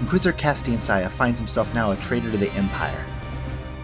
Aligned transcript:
Inquisitor 0.00 0.32
Castian 0.32 0.80
Saya 0.80 1.10
finds 1.10 1.38
himself 1.38 1.72
now 1.74 1.92
a 1.92 1.96
traitor 1.96 2.30
to 2.30 2.38
the 2.38 2.50
Empire. 2.52 3.06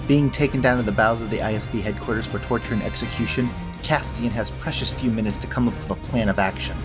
Being 0.08 0.30
taken 0.30 0.62
down 0.62 0.78
to 0.78 0.82
the 0.82 0.92
bowels 0.92 1.20
of 1.20 1.28
the 1.28 1.38
ISB 1.38 1.82
headquarters 1.82 2.26
for 2.26 2.38
torture 2.38 2.72
and 2.72 2.82
execution, 2.82 3.50
Castian 3.82 4.30
has 4.30 4.50
precious 4.50 4.90
few 4.90 5.10
minutes 5.10 5.36
to 5.38 5.46
come 5.46 5.68
up 5.68 5.74
with 5.74 5.90
a 5.90 5.96
plan 6.06 6.30
of 6.30 6.38
action. 6.38 6.76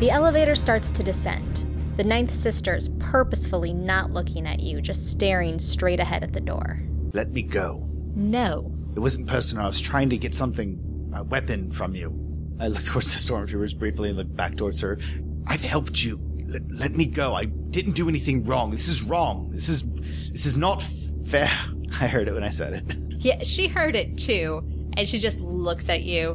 The 0.00 0.10
elevator 0.10 0.54
starts 0.54 0.90
to 0.92 1.02
descend. 1.02 1.66
The 1.96 2.04
Ninth 2.04 2.30
sister 2.30 2.74
is 2.74 2.88
purposefully 2.98 3.72
not 3.72 4.10
looking 4.10 4.46
at 4.46 4.60
you, 4.60 4.80
just 4.80 5.10
staring 5.10 5.58
straight 5.58 6.00
ahead 6.00 6.22
at 6.22 6.32
the 6.32 6.40
door. 6.40 6.82
Let 7.14 7.30
me 7.32 7.42
go. 7.42 7.88
No. 8.14 8.70
It 8.94 9.00
wasn't 9.00 9.28
personal. 9.28 9.64
I 9.64 9.68
was 9.68 9.80
trying 9.80 10.10
to 10.10 10.18
get 10.18 10.34
something, 10.34 11.10
a 11.14 11.24
weapon 11.24 11.70
from 11.70 11.94
you. 11.94 12.14
I 12.60 12.68
looked 12.68 12.86
towards 12.86 13.12
the 13.14 13.32
stormtroopers 13.32 13.78
briefly 13.78 14.10
and 14.10 14.18
looked 14.18 14.36
back 14.36 14.56
towards 14.56 14.80
her. 14.80 14.98
I've 15.46 15.62
helped 15.62 16.04
you. 16.04 16.29
Let, 16.50 16.70
let 16.70 16.92
me 16.92 17.06
go. 17.06 17.34
I 17.34 17.44
didn't 17.46 17.92
do 17.92 18.08
anything 18.08 18.44
wrong. 18.44 18.70
This 18.70 18.88
is 18.88 19.02
wrong. 19.02 19.50
This 19.52 19.68
is, 19.68 19.84
this 20.32 20.46
is 20.46 20.56
not 20.56 20.82
fair. 21.24 21.50
I 22.00 22.06
heard 22.06 22.28
it 22.28 22.34
when 22.34 22.44
I 22.44 22.50
said 22.50 22.72
it. 22.74 22.96
Yeah, 23.22 23.42
she 23.42 23.68
heard 23.68 23.96
it 23.96 24.16
too, 24.18 24.62
and 24.96 25.06
she 25.06 25.18
just 25.18 25.40
looks 25.40 25.88
at 25.88 26.02
you 26.02 26.30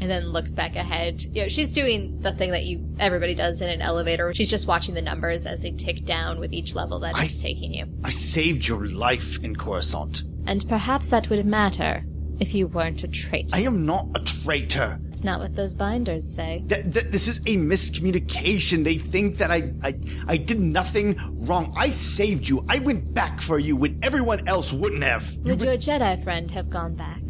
and 0.00 0.08
then 0.10 0.26
looks 0.28 0.52
back 0.52 0.76
ahead. 0.76 1.22
You 1.22 1.42
know, 1.42 1.48
she's 1.48 1.74
doing 1.74 2.20
the 2.20 2.32
thing 2.32 2.52
that 2.52 2.64
you 2.64 2.86
everybody 2.98 3.34
does 3.34 3.60
in 3.60 3.68
an 3.68 3.82
elevator. 3.82 4.32
She's 4.32 4.48
just 4.50 4.66
watching 4.66 4.94
the 4.94 5.02
numbers 5.02 5.44
as 5.44 5.60
they 5.60 5.72
tick 5.72 6.04
down 6.04 6.40
with 6.40 6.52
each 6.52 6.74
level 6.74 7.00
that 7.00 7.16
I- 7.16 7.24
it's 7.24 7.40
taking 7.42 7.74
you. 7.74 7.86
I 8.04 8.10
saved 8.10 8.66
your 8.66 8.88
life 8.88 9.42
in 9.42 9.56
Coruscant. 9.56 10.22
And 10.46 10.66
perhaps 10.68 11.08
that 11.08 11.28
would 11.28 11.44
matter 11.44 12.04
if 12.40 12.54
you 12.54 12.66
weren't 12.66 13.04
a 13.04 13.08
traitor. 13.08 13.54
I 13.54 13.60
am 13.60 13.84
not 13.84 14.08
a 14.14 14.20
traitor. 14.20 14.98
It's 15.08 15.22
not 15.22 15.40
what 15.40 15.54
those 15.54 15.74
binders 15.74 16.26
say. 16.34 16.64
Th- 16.68 16.82
th- 16.92 17.06
this 17.06 17.28
is 17.28 17.38
a 17.40 17.56
miscommunication. 17.56 18.82
They 18.82 18.96
think 18.96 19.36
that 19.36 19.50
I, 19.50 19.72
I, 19.82 19.94
I 20.26 20.36
did 20.38 20.58
nothing 20.58 21.16
wrong. 21.44 21.72
I 21.76 21.90
saved 21.90 22.48
you. 22.48 22.64
I 22.68 22.78
went 22.78 23.12
back 23.12 23.40
for 23.40 23.58
you 23.58 23.76
when 23.76 23.98
everyone 24.02 24.48
else 24.48 24.72
wouldn't 24.72 25.02
have. 25.02 25.32
You 25.44 25.54
Would 25.54 25.62
your 25.62 25.76
Jedi 25.76 26.22
friend 26.24 26.50
have 26.50 26.70
gone 26.70 26.94
back? 26.94 27.20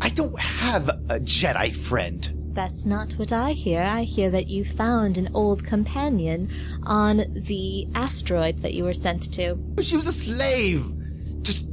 I 0.00 0.08
don't 0.08 0.38
have 0.38 0.88
a 0.88 1.20
Jedi 1.20 1.74
friend. 1.74 2.28
That's 2.52 2.84
not 2.84 3.12
what 3.14 3.32
I 3.32 3.52
hear. 3.52 3.80
I 3.80 4.02
hear 4.02 4.28
that 4.30 4.48
you 4.48 4.64
found 4.64 5.16
an 5.16 5.30
old 5.32 5.64
companion 5.64 6.50
on 6.82 7.24
the 7.34 7.86
asteroid 7.94 8.60
that 8.60 8.74
you 8.74 8.84
were 8.84 8.92
sent 8.92 9.32
to. 9.34 9.56
She 9.80 9.96
was 9.96 10.06
a 10.06 10.12
slave. 10.12 10.92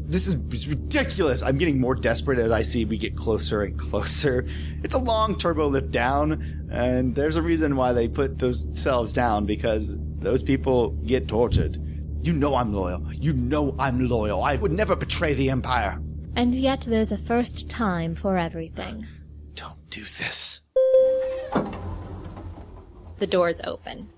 Just 0.09 0.25
this 0.25 0.27
is, 0.27 0.39
this 0.47 0.59
is 0.61 0.67
ridiculous. 0.69 1.43
I'm 1.43 1.59
getting 1.59 1.79
more 1.79 1.93
desperate 1.93 2.39
as 2.39 2.51
I 2.51 2.63
see 2.63 2.83
we 2.83 2.97
get 2.97 3.15
closer 3.15 3.61
and 3.61 3.77
closer. 3.89 4.47
It's 4.83 4.95
a 4.95 4.99
long 4.99 5.37
turbo 5.37 5.67
lift 5.67 5.91
down, 5.91 6.67
and 6.71 7.13
there's 7.13 7.35
a 7.35 7.41
reason 7.41 7.75
why 7.75 7.93
they 7.93 8.07
put 8.07 8.39
those 8.39 8.69
cells 8.79 9.13
down 9.13 9.45
because 9.45 9.97
those 10.19 10.41
people 10.41 10.89
get 11.05 11.27
tortured. 11.27 11.79
You 12.21 12.33
know 12.33 12.55
I'm 12.55 12.73
loyal. 12.73 13.13
You 13.13 13.33
know 13.33 13.75
I'm 13.77 14.09
loyal. 14.09 14.43
I 14.43 14.55
would 14.55 14.71
never 14.71 14.95
betray 14.95 15.35
the 15.35 15.51
Empire. 15.51 16.01
And 16.35 16.55
yet 16.55 16.81
there's 16.81 17.11
a 17.11 17.17
first 17.17 17.69
time 17.69 18.15
for 18.15 18.37
everything. 18.37 19.05
Don't 19.53 19.89
do 19.89 20.03
this. 20.03 20.61
The 23.19 23.27
doors 23.27 23.61
open. 23.63 24.09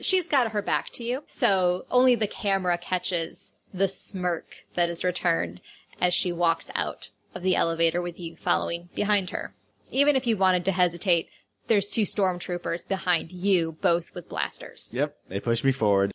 She's 0.00 0.28
got 0.28 0.52
her 0.52 0.60
back 0.60 0.90
to 0.94 1.04
you, 1.04 1.22
so 1.26 1.86
only 1.90 2.14
the 2.14 2.26
camera 2.26 2.76
catches 2.76 3.52
the 3.72 3.88
smirk 3.88 4.64
that 4.74 4.88
is 4.88 5.04
returned 5.04 5.60
as 6.00 6.14
she 6.14 6.32
walks 6.32 6.70
out 6.74 7.10
of 7.34 7.42
the 7.42 7.56
elevator 7.56 8.00
with 8.00 8.18
you 8.18 8.36
following 8.36 8.88
behind 8.94 9.30
her. 9.30 9.54
Even 9.90 10.16
if 10.16 10.26
you 10.26 10.36
wanted 10.36 10.64
to 10.64 10.72
hesitate, 10.72 11.28
there's 11.68 11.86
two 11.86 12.02
stormtroopers 12.02 12.86
behind 12.86 13.32
you, 13.32 13.76
both 13.80 14.14
with 14.14 14.28
blasters. 14.28 14.92
Yep, 14.94 15.16
they 15.28 15.40
push 15.40 15.64
me 15.64 15.72
forward. 15.72 16.12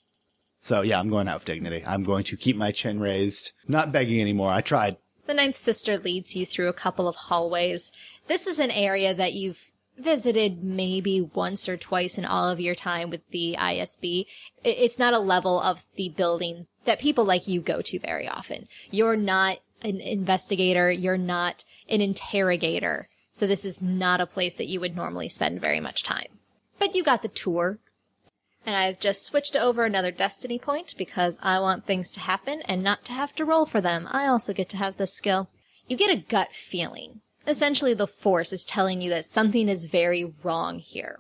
So 0.62 0.82
yeah, 0.82 1.00
I'm 1.00 1.10
going 1.10 1.28
out 1.28 1.38
with 1.38 1.46
dignity. 1.46 1.84
I'm 1.86 2.04
going 2.04 2.24
to 2.26 2.38
keep 2.38 2.56
my 2.56 2.72
chin 2.72 3.00
raised. 3.00 3.52
Not 3.68 3.92
begging 3.92 4.22
anymore. 4.22 4.52
I 4.52 4.62
tried. 4.62 4.98
The 5.28 5.34
Ninth 5.34 5.58
Sister 5.58 5.98
leads 5.98 6.36
you 6.36 6.46
through 6.46 6.70
a 6.70 6.74
couple 6.74 7.08
of 7.08 7.16
hallways. 7.16 7.92
This 8.28 8.48
is 8.48 8.60
an 8.60 8.72
area 8.72 9.14
that 9.14 9.34
you've 9.34 9.72
visited 9.98 10.64
maybe 10.64 11.22
once 11.22 11.68
or 11.70 11.78
twice 11.78 12.18
in 12.18 12.26
all 12.26 12.50
of 12.50 12.60
your 12.60 12.76
time 12.76 13.10
with 13.10 13.22
the 13.30 13.56
ISB. 13.58 14.26
It's 14.64 15.00
not 15.00 15.14
a 15.14 15.20
level 15.20 15.60
of 15.60 15.84
the 15.96 16.10
building 16.10 16.68
that 16.86 17.00
people 17.00 17.26
like 17.26 17.48
you 17.48 17.62
go 17.62 17.82
to 17.82 18.00
very 18.00 18.28
often. 18.28 18.68
You're 18.90 19.16
not 19.16 19.60
an 19.84 20.00
investigator. 20.00 20.92
You're 20.92 21.18
not 21.18 21.64
an 21.90 22.02
interrogator. 22.02 23.08
So 23.32 23.48
this 23.48 23.66
is 23.66 23.82
not 23.82 24.22
a 24.22 24.26
place 24.26 24.56
that 24.56 24.68
you 24.68 24.80
would 24.80 24.96
normally 24.96 25.30
spend 25.30 25.62
very 25.62 25.80
much 25.80 26.04
time. 26.04 26.40
But 26.80 26.96
you 26.96 27.04
got 27.04 27.22
the 27.22 27.28
tour. 27.28 27.80
And 28.66 28.76
I've 28.76 29.00
just 29.00 29.24
switched 29.24 29.56
over 29.56 29.86
another 29.86 30.12
destiny 30.12 30.60
point 30.60 30.94
because 30.98 31.40
I 31.42 31.60
want 31.60 31.86
things 31.86 32.12
to 32.12 32.20
happen 32.20 32.62
and 32.66 32.84
not 32.84 33.06
to 33.06 33.14
have 33.14 33.34
to 33.36 33.46
roll 33.46 33.66
for 33.66 33.82
them. 33.82 34.08
I 34.12 34.28
also 34.28 34.54
get 34.54 34.70
to 34.70 34.78
have 34.78 34.98
this 34.98 35.14
skill. 35.14 35.50
You 35.88 35.98
get 35.98 36.16
a 36.16 36.22
gut 36.22 36.54
feeling. 36.54 37.22
Essentially, 37.48 37.96
the 37.96 38.06
force 38.06 38.54
is 38.54 38.66
telling 38.66 39.02
you 39.02 39.10
that 39.10 39.26
something 39.26 39.68
is 39.68 39.86
very 39.86 40.32
wrong 40.44 40.78
here. 40.78 41.20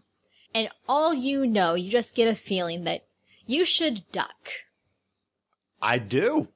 And 0.53 0.69
all 0.87 1.13
you 1.13 1.47
know, 1.47 1.73
you 1.73 1.89
just 1.89 2.15
get 2.15 2.27
a 2.27 2.35
feeling 2.35 2.83
that 2.83 3.05
you 3.47 3.65
should 3.65 4.03
duck. 4.11 4.49
I 5.81 5.97
do. 5.97 6.49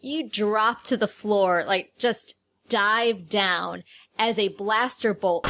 You 0.00 0.28
drop 0.28 0.82
to 0.84 0.96
the 0.96 1.08
floor, 1.08 1.64
like 1.66 1.92
just 1.98 2.34
dive 2.68 3.28
down 3.28 3.84
as 4.18 4.38
a 4.38 4.48
blaster 4.48 5.14
bolt 5.14 5.46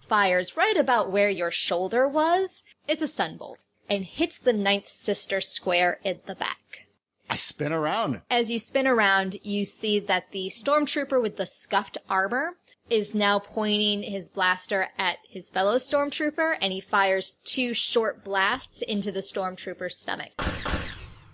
fires 0.00 0.56
right 0.56 0.76
about 0.76 1.10
where 1.10 1.30
your 1.30 1.50
shoulder 1.50 2.08
was. 2.08 2.62
It's 2.88 3.02
a 3.02 3.06
sunbolt 3.06 3.56
and 3.88 4.04
hits 4.04 4.38
the 4.38 4.52
ninth 4.52 4.88
sister 4.88 5.40
square 5.40 6.00
in 6.02 6.20
the 6.26 6.34
back. 6.34 6.88
I 7.28 7.36
spin 7.36 7.72
around. 7.72 8.22
As 8.28 8.50
you 8.50 8.58
spin 8.58 8.88
around, 8.88 9.36
you 9.44 9.64
see 9.64 10.00
that 10.00 10.32
the 10.32 10.48
stormtrooper 10.48 11.22
with 11.22 11.36
the 11.36 11.46
scuffed 11.46 11.96
armor 12.08 12.56
is 12.88 13.14
now 13.14 13.38
pointing 13.38 14.02
his 14.02 14.28
blaster 14.28 14.88
at 14.98 15.18
his 15.28 15.48
fellow 15.48 15.76
stormtrooper 15.76 16.56
and 16.60 16.72
he 16.72 16.80
fires 16.80 17.38
two 17.44 17.72
short 17.72 18.24
blasts 18.24 18.82
into 18.82 19.12
the 19.12 19.20
stormtrooper's 19.20 19.96
stomach. 19.96 20.32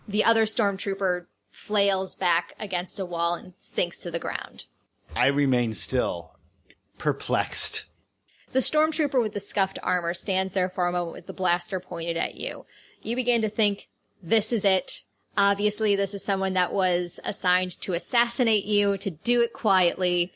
The 0.09 0.25
other 0.25 0.45
stormtrooper 0.45 1.27
flails 1.51 2.15
back 2.15 2.55
against 2.59 3.01
a 3.01 3.07
wall 3.07 3.35
and 3.35 3.55
sinks 3.59 3.99
to 4.01 4.11
the 4.11 4.19
ground. 4.19 4.67
I 5.15 5.29
remain 5.29 5.73
still, 5.73 6.37
perplexed. 6.99 7.87
The 8.53 8.61
stormtrooper 8.61 9.21
with 9.21 9.35
the 9.35 9.41
scuffed 9.41 9.79
armor 9.83 10.15
stands 10.15 10.53
there 10.53 10.69
for 10.69 10.87
a 10.87 10.93
moment 10.93 11.15
with 11.15 11.27
the 11.27 11.33
blaster 11.33 11.81
pointed 11.81 12.17
at 12.17 12.37
you. 12.37 12.67
You 13.03 13.17
begin 13.17 13.43
to 13.43 13.49
think, 13.49 13.89
this 14.23 14.53
is 14.53 14.65
it. 14.65 15.03
Obviously, 15.37 15.97
this 15.97 16.15
is 16.15 16.25
someone 16.25 16.55
that 16.55 16.73
was 16.73 17.21
assigned 17.25 17.81
to 17.83 17.95
assassinate 17.95 18.65
you, 18.65 18.97
to 18.99 19.11
do 19.11 19.43
it 19.43 19.53
quietly. 19.53 20.33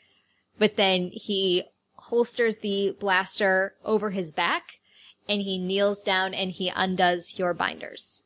But 0.59 0.75
then 0.75 1.09
he 1.13 1.63
holsters 1.95 2.57
the 2.57 2.95
blaster 2.99 3.75
over 3.85 4.09
his 4.09 4.31
back 4.31 4.79
and 5.27 5.41
he 5.41 5.57
kneels 5.57 6.03
down 6.03 6.33
and 6.33 6.51
he 6.51 6.71
undoes 6.75 7.39
your 7.39 7.53
binders. 7.53 8.23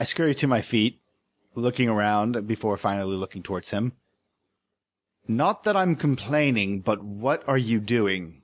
I 0.00 0.04
scurry 0.04 0.34
to 0.36 0.46
my 0.46 0.62
feet, 0.62 0.98
looking 1.54 1.90
around 1.90 2.46
before 2.46 2.78
finally 2.78 3.16
looking 3.16 3.42
towards 3.42 3.70
him. 3.70 3.92
Not 5.28 5.64
that 5.64 5.76
I'm 5.76 5.94
complaining, 5.94 6.80
but 6.80 7.04
what 7.04 7.46
are 7.46 7.58
you 7.58 7.80
doing? 7.80 8.40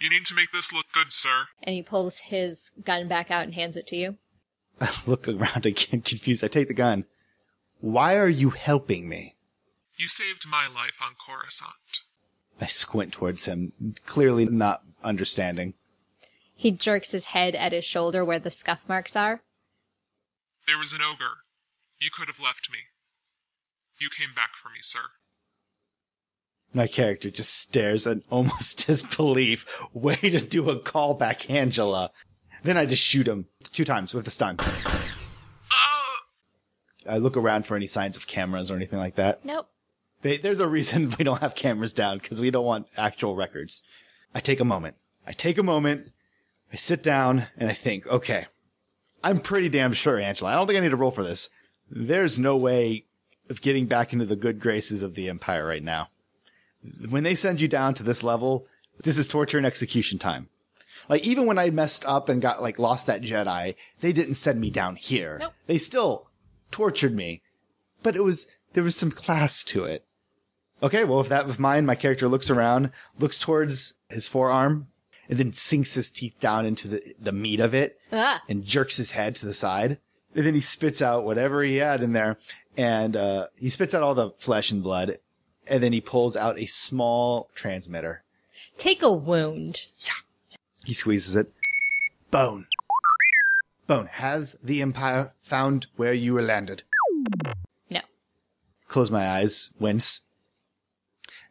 You 0.00 0.08
need 0.08 0.24
to 0.24 0.34
make 0.34 0.52
this 0.52 0.72
look 0.72 0.86
good, 0.94 1.12
sir. 1.12 1.48
And 1.62 1.74
he 1.74 1.82
pulls 1.82 2.18
his 2.18 2.72
gun 2.82 3.08
back 3.08 3.30
out 3.30 3.44
and 3.44 3.54
hands 3.54 3.76
it 3.76 3.86
to 3.88 3.96
you. 3.96 4.16
I 4.80 4.90
look 5.06 5.28
around 5.28 5.66
again, 5.66 6.00
confused. 6.00 6.42
I 6.42 6.48
take 6.48 6.68
the 6.68 6.74
gun. 6.74 7.04
Why 7.80 8.16
are 8.16 8.28
you 8.28 8.48
helping 8.48 9.06
me? 9.06 9.36
You 9.98 10.08
saved 10.08 10.46
my 10.48 10.66
life 10.66 10.96
on 11.02 11.10
Coruscant. 11.24 11.74
I 12.58 12.64
squint 12.66 13.12
towards 13.12 13.44
him, 13.44 13.72
clearly 14.06 14.46
not 14.46 14.82
understanding. 15.04 15.74
He 16.54 16.70
jerks 16.70 17.12
his 17.12 17.26
head 17.26 17.54
at 17.54 17.72
his 17.72 17.84
shoulder 17.84 18.24
where 18.24 18.38
the 18.38 18.50
scuff 18.50 18.80
marks 18.88 19.14
are. 19.14 19.42
There 20.70 20.78
was 20.78 20.92
an 20.92 21.02
ogre. 21.02 21.42
You 22.00 22.10
could 22.16 22.28
have 22.28 22.38
left 22.38 22.70
me. 22.70 22.78
You 24.00 24.08
came 24.08 24.32
back 24.36 24.50
for 24.62 24.68
me, 24.68 24.78
sir. 24.80 25.00
My 26.72 26.86
character 26.86 27.28
just 27.28 27.52
stares 27.54 28.06
in 28.06 28.22
almost 28.30 28.86
disbelief. 28.86 29.66
Way 29.92 30.14
to 30.14 30.38
do 30.38 30.70
a 30.70 30.78
callback, 30.78 31.50
Angela. 31.50 32.12
Then 32.62 32.76
I 32.76 32.86
just 32.86 33.02
shoot 33.02 33.26
him 33.26 33.46
two 33.72 33.84
times 33.84 34.14
with 34.14 34.26
the 34.26 34.30
stun. 34.30 34.58
Oh! 34.60 36.16
I 37.08 37.18
look 37.18 37.36
around 37.36 37.66
for 37.66 37.74
any 37.74 37.88
signs 37.88 38.16
of 38.16 38.28
cameras 38.28 38.70
or 38.70 38.76
anything 38.76 39.00
like 39.00 39.16
that. 39.16 39.44
Nope. 39.44 39.66
They, 40.22 40.36
there's 40.36 40.60
a 40.60 40.68
reason 40.68 41.12
we 41.18 41.24
don't 41.24 41.40
have 41.40 41.56
cameras 41.56 41.92
down 41.92 42.18
because 42.18 42.40
we 42.40 42.52
don't 42.52 42.64
want 42.64 42.86
actual 42.96 43.34
records. 43.34 43.82
I 44.36 44.38
take 44.38 44.60
a 44.60 44.64
moment. 44.64 44.94
I 45.26 45.32
take 45.32 45.58
a 45.58 45.64
moment. 45.64 46.12
I 46.72 46.76
sit 46.76 47.02
down 47.02 47.48
and 47.56 47.68
I 47.68 47.74
think, 47.74 48.06
okay, 48.06 48.46
I'm 49.22 49.38
pretty 49.38 49.68
damn 49.68 49.92
sure, 49.92 50.18
Angela. 50.18 50.50
I 50.50 50.54
don't 50.54 50.66
think 50.66 50.78
I 50.78 50.82
need 50.82 50.90
to 50.90 50.96
roll 50.96 51.10
for 51.10 51.24
this. 51.24 51.50
There's 51.90 52.38
no 52.38 52.56
way 52.56 53.04
of 53.48 53.60
getting 53.60 53.86
back 53.86 54.12
into 54.12 54.24
the 54.24 54.36
good 54.36 54.60
graces 54.60 55.02
of 55.02 55.14
the 55.14 55.28
Empire 55.28 55.66
right 55.66 55.82
now. 55.82 56.08
When 57.08 57.24
they 57.24 57.34
send 57.34 57.60
you 57.60 57.68
down 57.68 57.94
to 57.94 58.02
this 58.02 58.22
level, 58.22 58.66
this 59.02 59.18
is 59.18 59.28
torture 59.28 59.58
and 59.58 59.66
execution 59.66 60.18
time. 60.18 60.48
Like 61.08 61.24
even 61.24 61.46
when 61.46 61.58
I 61.58 61.70
messed 61.70 62.04
up 62.06 62.28
and 62.28 62.40
got 62.40 62.62
like 62.62 62.78
lost 62.78 63.06
that 63.08 63.22
Jedi, 63.22 63.74
they 64.00 64.12
didn't 64.12 64.34
send 64.34 64.60
me 64.60 64.70
down 64.70 64.96
here. 64.96 65.38
Nope. 65.40 65.52
They 65.66 65.78
still 65.78 66.28
tortured 66.70 67.14
me, 67.14 67.42
but 68.02 68.14
it 68.14 68.22
was 68.22 68.46
there 68.72 68.84
was 68.84 68.94
some 68.94 69.10
class 69.10 69.64
to 69.64 69.84
it. 69.84 70.04
Okay, 70.82 71.04
well 71.04 71.20
if 71.20 71.28
that 71.28 71.46
was 71.46 71.58
mine, 71.58 71.84
my 71.84 71.96
character 71.96 72.28
looks 72.28 72.48
around, 72.48 72.92
looks 73.18 73.38
towards 73.38 73.94
his 74.08 74.28
forearm, 74.28 74.86
and 75.30 75.38
then 75.38 75.52
sinks 75.54 75.94
his 75.94 76.10
teeth 76.10 76.38
down 76.40 76.66
into 76.66 76.88
the 76.88 77.14
the 77.18 77.32
meat 77.32 77.60
of 77.60 77.72
it 77.72 77.98
Ah, 78.12 78.42
and 78.48 78.66
jerks 78.66 78.98
his 78.98 79.12
head 79.12 79.34
to 79.36 79.46
the 79.46 79.54
side. 79.54 79.98
And 80.34 80.44
then 80.46 80.54
he 80.54 80.60
spits 80.60 81.00
out 81.00 81.24
whatever 81.24 81.62
he 81.62 81.76
had 81.76 82.02
in 82.02 82.12
there, 82.12 82.36
and 82.76 83.16
uh, 83.16 83.46
he 83.56 83.68
spits 83.70 83.94
out 83.94 84.02
all 84.02 84.14
the 84.14 84.30
flesh 84.38 84.70
and 84.70 84.82
blood, 84.82 85.18
and 85.68 85.82
then 85.82 85.92
he 85.92 86.00
pulls 86.00 86.36
out 86.36 86.58
a 86.58 86.66
small 86.66 87.48
transmitter. 87.54 88.22
take 88.78 89.02
a 89.02 89.10
wound. 89.10 89.86
Yeah. 89.98 90.56
He 90.84 90.94
squeezes 90.94 91.34
it. 91.34 91.52
Bone. 92.30 92.66
Bone, 93.88 94.06
has 94.06 94.56
the 94.62 94.80
Empire 94.82 95.32
found 95.42 95.88
where 95.96 96.14
you 96.14 96.34
were 96.34 96.42
landed? 96.42 96.84
No. 97.90 98.00
Close 98.86 99.10
my 99.10 99.28
eyes, 99.28 99.72
wince. 99.80 100.20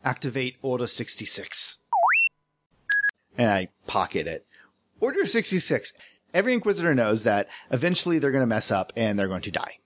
Activate 0.06 0.56
Order 0.62 0.88
66. 0.88 1.80
And 3.40 3.50
I 3.50 3.70
pocket 3.88 4.28
it. 4.28 4.46
Order 5.00 5.26
66. 5.26 5.94
Every 6.34 6.54
Inquisitor 6.54 6.94
knows 6.94 7.24
that 7.24 7.48
eventually 7.72 8.20
they're 8.20 8.32
going 8.32 8.44
to 8.44 8.46
mess 8.46 8.70
up 8.70 8.92
and 8.98 9.18
they're 9.18 9.30
going 9.30 9.42
to 9.44 9.52
die. 9.52 9.80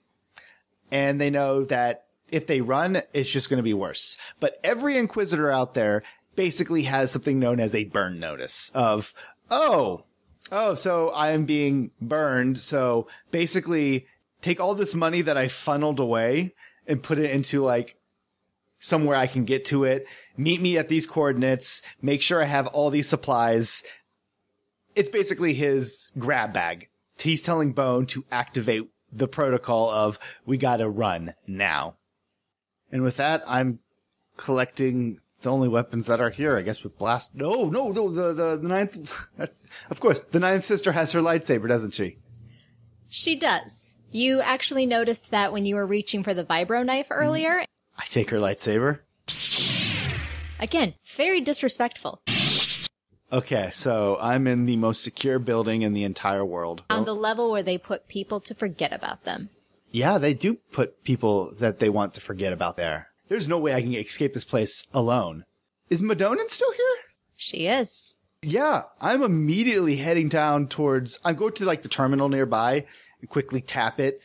And 0.91 1.21
they 1.21 1.29
know 1.29 1.63
that 1.65 2.07
if 2.29 2.47
they 2.47 2.61
run, 2.61 3.01
it's 3.13 3.29
just 3.29 3.51
going 3.51 3.57
to 3.57 3.63
be 3.63 3.75
worse. 3.75 4.17
But 4.39 4.57
every 4.63 4.97
Inquisitor 4.97 5.51
out 5.51 5.75
there 5.75 6.01
basically 6.35 6.83
has 6.83 7.11
something 7.11 7.39
known 7.39 7.59
as 7.59 7.75
a 7.75 7.83
burn 7.83 8.19
notice 8.19 8.71
of, 8.73 9.13
oh, 9.51 10.05
oh, 10.51 10.73
so 10.73 11.09
I 11.09 11.29
am 11.31 11.45
being 11.45 11.91
burned. 12.01 12.57
So 12.57 13.07
basically 13.29 14.07
take 14.41 14.59
all 14.59 14.73
this 14.73 14.95
money 14.95 15.21
that 15.21 15.38
I 15.38 15.47
funneled 15.47 16.00
away 16.00 16.55
and 16.88 17.03
put 17.03 17.19
it 17.19 17.29
into 17.29 17.61
like 17.63 17.97
somewhere 18.83 19.15
I 19.15 19.27
can 19.27 19.45
get 19.45 19.65
to 19.65 19.85
it. 19.85 20.06
Meet 20.38 20.62
me 20.62 20.77
at 20.77 20.89
these 20.89 21.06
coordinates. 21.06 21.81
Make 22.01 22.21
sure 22.21 22.41
I 22.41 22.45
have 22.45 22.68
all 22.68 22.89
these 22.89 23.07
supplies. 23.07 23.81
It's 24.94 25.09
basically 25.09 25.53
his 25.53 26.12
grab 26.19 26.53
bag. 26.53 26.89
He's 27.18 27.41
telling 27.41 27.71
Bone 27.71 28.06
to 28.07 28.25
activate 28.31 28.89
the 29.12 29.27
protocol 29.27 29.89
of 29.89 30.19
we 30.45 30.57
gotta 30.57 30.89
run 30.89 31.33
now. 31.47 31.95
And 32.91 33.03
with 33.03 33.18
that, 33.18 33.44
I'm 33.47 33.80
collecting 34.35 35.19
the 35.41 35.51
only 35.51 35.69
weapons 35.69 36.07
that 36.07 36.19
are 36.19 36.29
here. 36.29 36.57
I 36.57 36.62
guess 36.62 36.83
with 36.83 36.97
blast. 36.97 37.33
No, 37.36 37.65
no, 37.65 37.89
no. 37.89 38.09
The 38.09 38.33
the, 38.33 38.57
the 38.57 38.68
ninth. 38.68 39.27
That's 39.38 39.65
of 39.89 40.00
course 40.00 40.19
the 40.19 40.39
ninth 40.39 40.65
sister 40.65 40.91
has 40.91 41.13
her 41.13 41.21
lightsaber, 41.21 41.68
doesn't 41.68 41.94
she? 41.94 42.18
She 43.07 43.36
does. 43.36 43.97
You 44.12 44.41
actually 44.41 44.86
noticed 44.86 45.31
that 45.31 45.53
when 45.53 45.65
you 45.65 45.75
were 45.75 45.88
reaching 45.88 46.24
for 46.24 46.33
the 46.33 46.44
vibro 46.44 46.86
knife 46.86 47.07
earlier. 47.09 47.63
I 47.97 48.05
take 48.05 48.29
her 48.29 48.37
lightsaber. 48.37 48.99
Again, 50.59 50.93
very 51.15 51.41
disrespectful. 51.41 52.21
Okay, 53.31 53.69
so 53.71 54.17
I'm 54.21 54.45
in 54.45 54.65
the 54.67 54.75
most 54.75 55.03
secure 55.03 55.39
building 55.39 55.81
in 55.81 55.93
the 55.93 56.03
entire 56.03 56.45
world. 56.45 56.83
On 56.89 57.05
the 57.05 57.15
level 57.15 57.51
where 57.51 57.63
they 57.63 57.77
put 57.77 58.07
people 58.07 58.39
to 58.41 58.53
forget 58.53 58.93
about 58.93 59.23
them. 59.23 59.49
Yeah, 59.91 60.17
they 60.17 60.33
do 60.33 60.55
put 60.71 61.03
people 61.03 61.51
that 61.59 61.79
they 61.79 61.89
want 61.89 62.13
to 62.13 62.21
forget 62.21 62.53
about 62.53 62.77
there. 62.77 63.09
There's 63.29 63.47
no 63.47 63.57
way 63.57 63.73
I 63.73 63.81
can 63.81 63.93
escape 63.93 64.33
this 64.33 64.45
place 64.45 64.85
alone. 64.93 65.45
Is 65.89 66.01
Madonin 66.01 66.49
still 66.49 66.71
here? 66.73 66.95
She 67.35 67.67
is. 67.67 68.15
Yeah, 68.41 68.83
I'm 69.01 69.23
immediately 69.23 69.95
heading 69.95 70.29
down 70.29 70.67
towards. 70.67 71.17
I 71.25 71.33
go 71.33 71.49
to 71.49 71.65
like 71.65 71.81
the 71.81 71.89
terminal 71.89 72.29
nearby 72.29 72.85
and 73.19 73.29
quickly 73.29 73.61
tap 73.61 73.99
it, 73.99 74.21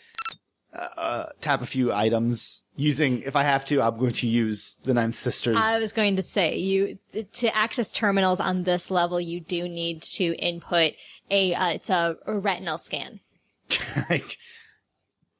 uh, 0.74 1.26
tap 1.40 1.62
a 1.62 1.66
few 1.66 1.92
items. 1.92 2.64
Using, 2.80 3.22
if 3.22 3.34
I 3.34 3.42
have 3.42 3.64
to, 3.66 3.82
I'm 3.82 3.98
going 3.98 4.12
to 4.12 4.28
use 4.28 4.78
the 4.84 4.94
Ninth 4.94 5.16
Sisters. 5.16 5.56
I 5.58 5.80
was 5.80 5.92
going 5.92 6.14
to 6.14 6.22
say 6.22 6.56
you 6.56 6.98
to 7.32 7.54
access 7.56 7.90
terminals 7.90 8.38
on 8.38 8.62
this 8.62 8.88
level, 8.88 9.20
you 9.20 9.40
do 9.40 9.68
need 9.68 10.00
to 10.02 10.36
input 10.36 10.92
a 11.30 11.54
uh, 11.54 11.70
it's 11.70 11.90
a, 11.90 12.16
a 12.24 12.34
retinal 12.34 12.78
scan. 12.78 13.20
and 14.08 14.20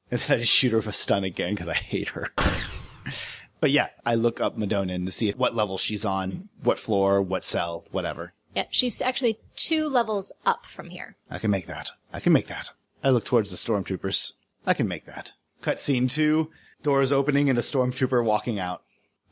then 0.09 0.19
I 0.29 0.39
just 0.39 0.51
shoot 0.51 0.71
her 0.71 0.77
with 0.77 0.87
a 0.87 0.91
stun 0.91 1.23
again 1.23 1.53
because 1.53 1.69
I 1.69 1.73
hate 1.73 2.09
her. 2.09 2.27
but 3.59 3.71
yeah, 3.71 3.87
I 4.05 4.15
look 4.15 4.41
up 4.41 4.57
Madonin 4.57 5.05
to 5.05 5.11
see 5.11 5.31
what 5.31 5.55
level 5.55 5.77
she's 5.77 6.05
on, 6.05 6.49
what 6.61 6.77
floor, 6.77 7.21
what 7.21 7.43
cell, 7.43 7.85
whatever. 7.91 8.33
Yep, 8.55 8.67
she's 8.71 9.01
actually 9.01 9.39
two 9.55 9.87
levels 9.87 10.33
up 10.45 10.65
from 10.65 10.89
here. 10.89 11.15
I 11.29 11.39
can 11.39 11.51
make 11.51 11.67
that. 11.67 11.91
I 12.11 12.19
can 12.19 12.33
make 12.33 12.47
that. 12.47 12.71
I 13.03 13.11
look 13.11 13.23
towards 13.23 13.51
the 13.51 13.57
stormtroopers. 13.57 14.33
I 14.65 14.73
can 14.73 14.87
make 14.87 15.05
that. 15.05 15.31
Cutscene 15.61 16.11
two, 16.11 16.49
doors 16.83 17.11
opening 17.11 17.49
and 17.49 17.57
a 17.57 17.61
stormtrooper 17.61 18.23
walking 18.23 18.59
out. 18.59 18.83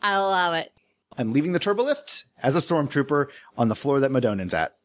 I'll 0.01 0.27
allow 0.27 0.53
it. 0.53 0.71
I'm 1.17 1.33
leaving 1.33 1.53
the 1.53 1.59
turbolift 1.59 2.25
as 2.43 2.55
a 2.55 2.59
stormtrooper 2.59 3.27
on 3.57 3.69
the 3.69 3.75
floor 3.75 3.99
that 3.99 4.11
Madonin's 4.11 4.53
at. 4.53 4.75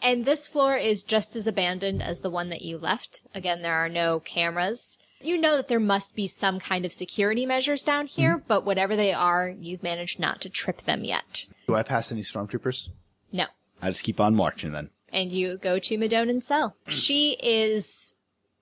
And 0.00 0.24
this 0.24 0.46
floor 0.46 0.76
is 0.76 1.02
just 1.02 1.36
as 1.36 1.46
abandoned 1.46 2.02
as 2.02 2.20
the 2.20 2.30
one 2.30 2.50
that 2.50 2.62
you 2.62 2.78
left. 2.78 3.22
Again, 3.34 3.62
there 3.62 3.74
are 3.74 3.88
no 3.88 4.20
cameras. 4.20 4.98
You 5.20 5.36
know 5.36 5.56
that 5.56 5.68
there 5.68 5.80
must 5.80 6.14
be 6.14 6.28
some 6.28 6.60
kind 6.60 6.84
of 6.84 6.92
security 6.92 7.44
measures 7.46 7.82
down 7.82 8.06
mm-hmm. 8.06 8.20
here, 8.20 8.42
but 8.46 8.64
whatever 8.64 8.94
they 8.94 9.12
are, 9.12 9.52
you've 9.58 9.82
managed 9.82 10.20
not 10.20 10.40
to 10.42 10.48
trip 10.48 10.82
them 10.82 11.04
yet. 11.04 11.46
Do 11.66 11.74
I 11.74 11.82
pass 11.82 12.12
any 12.12 12.22
stormtroopers? 12.22 12.90
No. 13.32 13.46
I 13.82 13.88
just 13.88 14.04
keep 14.04 14.20
on 14.20 14.36
marching 14.36 14.72
then. 14.72 14.90
And 15.12 15.32
you 15.32 15.58
go 15.58 15.78
to 15.78 15.98
Madonin's 15.98 16.46
cell. 16.46 16.76
She 16.86 17.36
is 17.42 18.14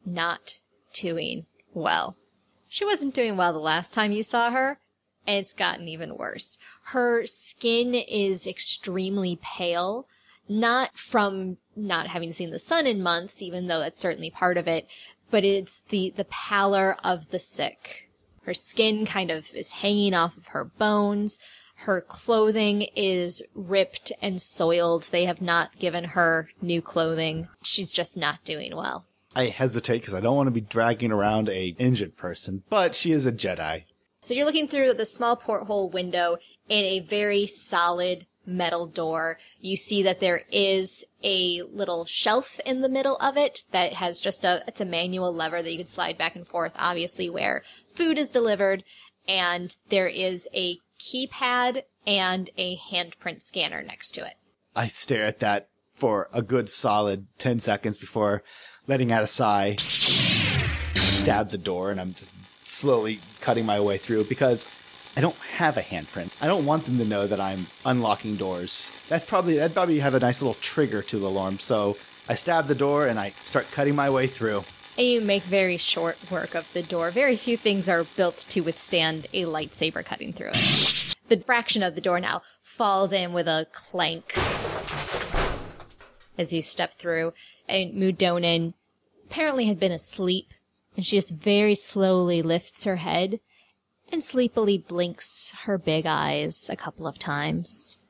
not 0.04 0.60
doing 0.94 1.46
well. 1.74 2.16
She 2.68 2.84
wasn't 2.84 3.14
doing 3.14 3.36
well 3.36 3.52
the 3.52 3.58
last 3.58 3.94
time 3.94 4.12
you 4.12 4.22
saw 4.22 4.50
her, 4.50 4.78
and 5.26 5.38
it's 5.38 5.52
gotten 5.52 5.88
even 5.88 6.16
worse. 6.16 6.58
Her 6.84 7.26
skin 7.26 7.94
is 7.94 8.46
extremely 8.46 9.38
pale, 9.42 10.06
not 10.48 10.96
from 10.96 11.58
not 11.74 12.08
having 12.08 12.32
seen 12.32 12.50
the 12.50 12.58
sun 12.58 12.86
in 12.86 13.02
months, 13.02 13.42
even 13.42 13.66
though 13.66 13.80
that's 13.80 14.00
certainly 14.00 14.30
part 14.30 14.56
of 14.56 14.68
it, 14.68 14.86
but 15.30 15.44
it's 15.44 15.80
the, 15.80 16.12
the 16.16 16.24
pallor 16.24 16.96
of 17.02 17.30
the 17.30 17.40
sick. 17.40 18.08
Her 18.42 18.54
skin 18.54 19.06
kind 19.06 19.30
of 19.30 19.52
is 19.54 19.72
hanging 19.72 20.14
off 20.14 20.36
of 20.36 20.48
her 20.48 20.64
bones. 20.64 21.40
Her 21.80 22.00
clothing 22.00 22.82
is 22.94 23.42
ripped 23.54 24.12
and 24.22 24.40
soiled. 24.40 25.04
They 25.04 25.24
have 25.24 25.42
not 25.42 25.78
given 25.78 26.04
her 26.04 26.48
new 26.62 26.80
clothing. 26.80 27.48
She's 27.62 27.92
just 27.92 28.16
not 28.16 28.44
doing 28.44 28.74
well. 28.74 29.04
I 29.36 29.48
hesitate 29.48 30.00
because 30.00 30.14
I 30.14 30.20
don't 30.20 30.34
want 30.34 30.46
to 30.46 30.50
be 30.50 30.62
dragging 30.62 31.12
around 31.12 31.50
a 31.50 31.74
injured 31.78 32.16
person, 32.16 32.62
but 32.70 32.94
she 32.94 33.12
is 33.12 33.26
a 33.26 33.32
Jedi. 33.32 33.84
So 34.20 34.32
you're 34.32 34.46
looking 34.46 34.66
through 34.66 34.94
the 34.94 35.04
small 35.04 35.36
porthole 35.36 35.90
window 35.90 36.38
in 36.70 36.84
a 36.86 37.00
very 37.00 37.46
solid 37.46 38.26
metal 38.46 38.86
door. 38.86 39.38
You 39.60 39.76
see 39.76 40.02
that 40.04 40.20
there 40.20 40.44
is 40.50 41.04
a 41.22 41.60
little 41.70 42.06
shelf 42.06 42.58
in 42.64 42.80
the 42.80 42.88
middle 42.88 43.16
of 43.18 43.36
it 43.36 43.58
that 43.72 43.92
has 43.92 44.22
just 44.22 44.42
a, 44.42 44.64
it's 44.66 44.80
a 44.80 44.86
manual 44.86 45.34
lever 45.34 45.62
that 45.62 45.70
you 45.70 45.78
can 45.78 45.86
slide 45.86 46.16
back 46.16 46.34
and 46.34 46.48
forth, 46.48 46.72
obviously 46.78 47.28
where 47.28 47.62
food 47.94 48.16
is 48.16 48.30
delivered. 48.30 48.84
And 49.28 49.76
there 49.90 50.08
is 50.08 50.48
a 50.54 50.78
keypad 50.98 51.82
and 52.06 52.48
a 52.56 52.78
handprint 52.90 53.42
scanner 53.42 53.82
next 53.82 54.12
to 54.12 54.24
it. 54.24 54.34
I 54.74 54.88
stare 54.88 55.26
at 55.26 55.40
that 55.40 55.68
for 55.94 56.28
a 56.32 56.40
good 56.40 56.70
solid 56.70 57.26
10 57.38 57.60
seconds 57.60 57.98
before 57.98 58.42
letting 58.88 59.10
out 59.12 59.22
a 59.22 59.26
sigh, 59.26 59.76
stab 59.78 61.50
the 61.50 61.58
door, 61.58 61.90
and 61.90 62.00
I'm 62.00 62.12
just 62.14 62.32
slowly 62.66 63.20
cutting 63.40 63.66
my 63.66 63.80
way 63.80 63.98
through 63.98 64.24
because 64.24 64.70
I 65.16 65.20
don't 65.20 65.36
have 65.56 65.76
a 65.76 65.80
handprint. 65.80 66.40
I 66.42 66.46
don't 66.46 66.66
want 66.66 66.84
them 66.84 66.98
to 66.98 67.04
know 67.04 67.26
that 67.26 67.40
I'm 67.40 67.66
unlocking 67.84 68.36
doors. 68.36 68.92
That's 69.08 69.24
probably, 69.24 69.56
that'd 69.56 69.74
probably 69.74 69.98
have 70.00 70.14
a 70.14 70.20
nice 70.20 70.42
little 70.42 70.54
trigger 70.54 71.02
to 71.02 71.18
the 71.18 71.26
alarm. 71.26 71.58
So 71.58 71.96
I 72.28 72.34
stab 72.34 72.66
the 72.66 72.74
door 72.74 73.06
and 73.06 73.18
I 73.18 73.30
start 73.30 73.70
cutting 73.72 73.96
my 73.96 74.10
way 74.10 74.26
through. 74.26 74.62
And 74.98 75.06
you 75.06 75.20
make 75.20 75.42
very 75.42 75.76
short 75.76 76.18
work 76.30 76.54
of 76.54 76.72
the 76.72 76.82
door. 76.82 77.10
Very 77.10 77.36
few 77.36 77.56
things 77.56 77.88
are 77.88 78.04
built 78.04 78.46
to 78.50 78.60
withstand 78.60 79.26
a 79.32 79.44
lightsaber 79.44 80.04
cutting 80.04 80.32
through 80.32 80.50
it. 80.54 81.14
The 81.28 81.38
fraction 81.38 81.82
of 81.82 81.94
the 81.94 82.00
door 82.00 82.20
now 82.20 82.42
falls 82.62 83.12
in 83.12 83.32
with 83.32 83.48
a 83.48 83.66
clank 83.72 84.34
as 86.38 86.52
you 86.52 86.62
step 86.62 86.92
through. 86.92 87.32
And 87.68 87.94
Mudonin 87.94 88.74
apparently 89.24 89.66
had 89.66 89.80
been 89.80 89.92
asleep, 89.92 90.52
and 90.96 91.04
she 91.04 91.16
just 91.16 91.34
very 91.34 91.74
slowly 91.74 92.42
lifts 92.42 92.84
her 92.84 92.96
head 92.96 93.40
and 94.12 94.22
sleepily 94.22 94.78
blinks 94.78 95.52
her 95.64 95.78
big 95.78 96.06
eyes 96.06 96.68
a 96.70 96.76
couple 96.76 97.06
of 97.06 97.18
times. 97.18 98.00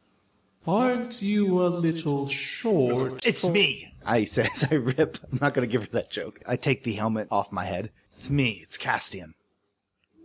Aren't 0.66 1.22
you 1.22 1.64
a 1.64 1.68
little 1.68 2.28
short? 2.28 3.24
It's 3.24 3.48
me, 3.48 3.94
I 4.04 4.24
say 4.24 4.48
as 4.52 4.64
I 4.70 4.74
rip. 4.74 5.18
I'm 5.30 5.38
not 5.40 5.54
going 5.54 5.66
to 5.66 5.72
give 5.72 5.82
her 5.82 5.90
that 5.92 6.10
joke. 6.10 6.40
I 6.46 6.56
take 6.56 6.82
the 6.82 6.94
helmet 6.94 7.28
off 7.30 7.52
my 7.52 7.64
head. 7.64 7.90
It's 8.18 8.30
me. 8.30 8.60
It's 8.62 8.76
Castian. 8.76 9.34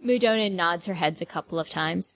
Mudonin 0.04 0.54
nods 0.54 0.88
her 0.88 0.96
heads 0.96 1.22
a 1.22 1.26
couple 1.26 1.60
of 1.60 1.70
times. 1.70 2.16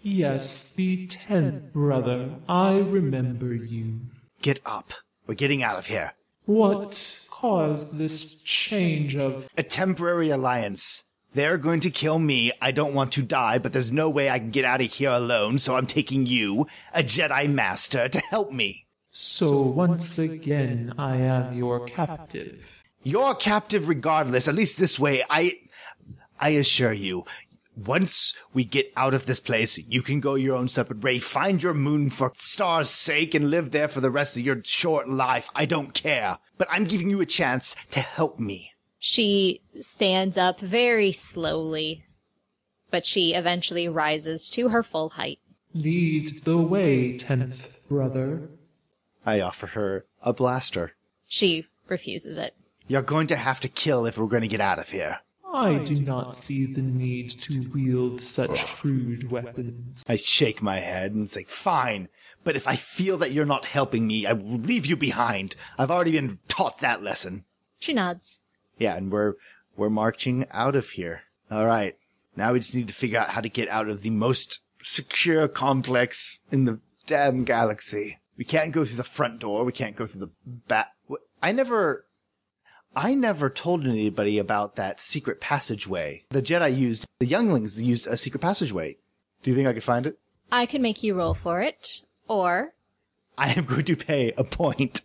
Yes, 0.00 0.72
the 0.72 1.06
tenth 1.06 1.72
brother. 1.72 2.30
I 2.48 2.78
remember 2.78 3.54
you. 3.54 4.00
Get 4.40 4.60
up. 4.64 4.92
We're 5.26 5.34
getting 5.34 5.62
out 5.62 5.78
of 5.78 5.86
here. 5.86 6.14
What 6.46 7.26
caused 7.30 7.98
this 7.98 8.36
change 8.42 9.16
of. 9.16 9.48
A 9.56 9.62
temporary 9.62 10.30
alliance. 10.30 11.04
They're 11.34 11.58
going 11.58 11.80
to 11.80 11.90
kill 11.90 12.18
me. 12.18 12.52
I 12.60 12.72
don't 12.72 12.94
want 12.94 13.10
to 13.12 13.22
die, 13.22 13.58
but 13.58 13.72
there's 13.72 13.90
no 13.90 14.10
way 14.10 14.28
I 14.28 14.38
can 14.38 14.50
get 14.50 14.64
out 14.64 14.80
of 14.80 14.92
here 14.92 15.10
alone, 15.10 15.58
so 15.58 15.76
I'm 15.76 15.86
taking 15.86 16.26
you, 16.26 16.66
a 16.94 17.02
Jedi 17.02 17.50
Master, 17.50 18.08
to 18.08 18.18
help 18.20 18.52
me. 18.52 18.86
So 19.10 19.60
once 19.60 20.18
again, 20.18 20.94
I 20.98 21.16
am 21.16 21.54
your 21.54 21.86
captive. 21.86 22.82
You're 23.02 23.34
captive 23.34 23.88
regardless, 23.88 24.46
at 24.46 24.54
least 24.54 24.78
this 24.78 25.00
way. 25.00 25.24
I, 25.28 25.52
I 26.38 26.50
assure 26.50 26.92
you, 26.92 27.24
once 27.76 28.34
we 28.52 28.64
get 28.64 28.92
out 28.96 29.14
of 29.14 29.26
this 29.26 29.40
place, 29.40 29.78
you 29.78 30.02
can 30.02 30.20
go 30.20 30.34
your 30.34 30.56
own 30.56 30.68
separate 30.68 31.02
way, 31.02 31.18
find 31.18 31.62
your 31.62 31.74
moon 31.74 32.10
for 32.10 32.32
star's 32.34 32.90
sake, 32.90 33.34
and 33.34 33.50
live 33.50 33.70
there 33.70 33.88
for 33.88 34.00
the 34.00 34.10
rest 34.10 34.36
of 34.36 34.44
your 34.44 34.60
short 34.64 35.08
life. 35.08 35.48
I 35.54 35.64
don't 35.64 35.94
care. 35.94 36.38
But 36.58 36.68
I'm 36.70 36.84
giving 36.84 37.10
you 37.10 37.20
a 37.20 37.26
chance 37.26 37.76
to 37.90 38.00
help 38.00 38.38
me. 38.38 38.72
She 38.98 39.62
stands 39.80 40.38
up 40.38 40.60
very 40.60 41.12
slowly, 41.12 42.04
but 42.90 43.04
she 43.04 43.34
eventually 43.34 43.88
rises 43.88 44.48
to 44.50 44.68
her 44.68 44.82
full 44.82 45.10
height. 45.10 45.40
Lead 45.74 46.44
the 46.44 46.58
way, 46.58 47.16
tenth 47.16 47.78
brother. 47.88 48.48
I 49.24 49.40
offer 49.40 49.68
her 49.68 50.04
a 50.22 50.32
blaster. 50.32 50.94
She 51.26 51.66
refuses 51.88 52.36
it. 52.36 52.54
You're 52.86 53.02
going 53.02 53.26
to 53.28 53.36
have 53.36 53.60
to 53.60 53.68
kill 53.68 54.06
if 54.06 54.18
we're 54.18 54.26
going 54.26 54.42
to 54.42 54.48
get 54.48 54.60
out 54.60 54.78
of 54.78 54.90
here. 54.90 55.20
I 55.52 55.78
do 55.78 55.96
not 55.96 56.36
see 56.36 56.66
the 56.66 56.80
need 56.82 57.30
to 57.42 57.68
wield 57.74 58.20
such 58.20 58.64
crude 58.76 59.30
weapons. 59.30 60.02
I 60.08 60.16
shake 60.16 60.62
my 60.62 60.80
head 60.80 61.12
and 61.12 61.28
say, 61.28 61.44
fine. 61.44 62.08
But 62.44 62.56
if 62.56 62.66
I 62.66 62.76
feel 62.76 63.18
that 63.18 63.32
you're 63.32 63.44
not 63.44 63.66
helping 63.66 64.06
me, 64.06 64.26
I 64.26 64.32
will 64.32 64.58
leave 64.58 64.86
you 64.86 64.96
behind. 64.96 65.54
I've 65.78 65.90
already 65.90 66.12
been 66.12 66.38
taught 66.48 66.78
that 66.78 67.02
lesson. 67.02 67.44
She 67.78 67.92
nods. 67.92 68.44
Yeah, 68.78 68.96
and 68.96 69.12
we're 69.12 69.34
we're 69.76 69.90
marching 69.90 70.46
out 70.50 70.74
of 70.74 70.90
here. 70.90 71.22
All 71.50 71.66
right. 71.66 71.96
Now 72.36 72.52
we 72.52 72.60
just 72.60 72.74
need 72.74 72.88
to 72.88 72.94
figure 72.94 73.18
out 73.18 73.30
how 73.30 73.40
to 73.40 73.48
get 73.48 73.68
out 73.68 73.88
of 73.88 74.02
the 74.02 74.10
most 74.10 74.62
secure 74.82 75.48
complex 75.48 76.42
in 76.50 76.64
the 76.64 76.80
damn 77.06 77.44
galaxy. 77.44 78.20
We 78.36 78.44
can't 78.44 78.72
go 78.72 78.84
through 78.84 78.96
the 78.96 79.04
front 79.04 79.40
door. 79.40 79.64
We 79.64 79.72
can't 79.72 79.96
go 79.96 80.06
through 80.06 80.20
the 80.20 80.30
back. 80.46 80.92
I 81.42 81.52
never, 81.52 82.06
I 82.94 83.14
never 83.14 83.48
told 83.48 83.86
anybody 83.86 84.38
about 84.38 84.76
that 84.76 85.00
secret 85.00 85.40
passageway. 85.40 86.24
The 86.30 86.42
Jedi 86.42 86.76
used, 86.76 87.06
the 87.18 87.26
younglings 87.26 87.82
used 87.82 88.06
a 88.06 88.16
secret 88.16 88.40
passageway. 88.40 88.98
Do 89.42 89.50
you 89.50 89.56
think 89.56 89.66
I 89.68 89.72
could 89.72 89.84
find 89.84 90.06
it? 90.06 90.18
I 90.50 90.66
can 90.66 90.82
make 90.82 91.02
you 91.02 91.14
roll 91.14 91.34
for 91.34 91.62
it, 91.62 92.02
or 92.28 92.74
I 93.38 93.52
am 93.52 93.64
going 93.64 93.84
to 93.84 93.96
pay 93.96 94.32
a 94.36 94.44
point. 94.44 95.00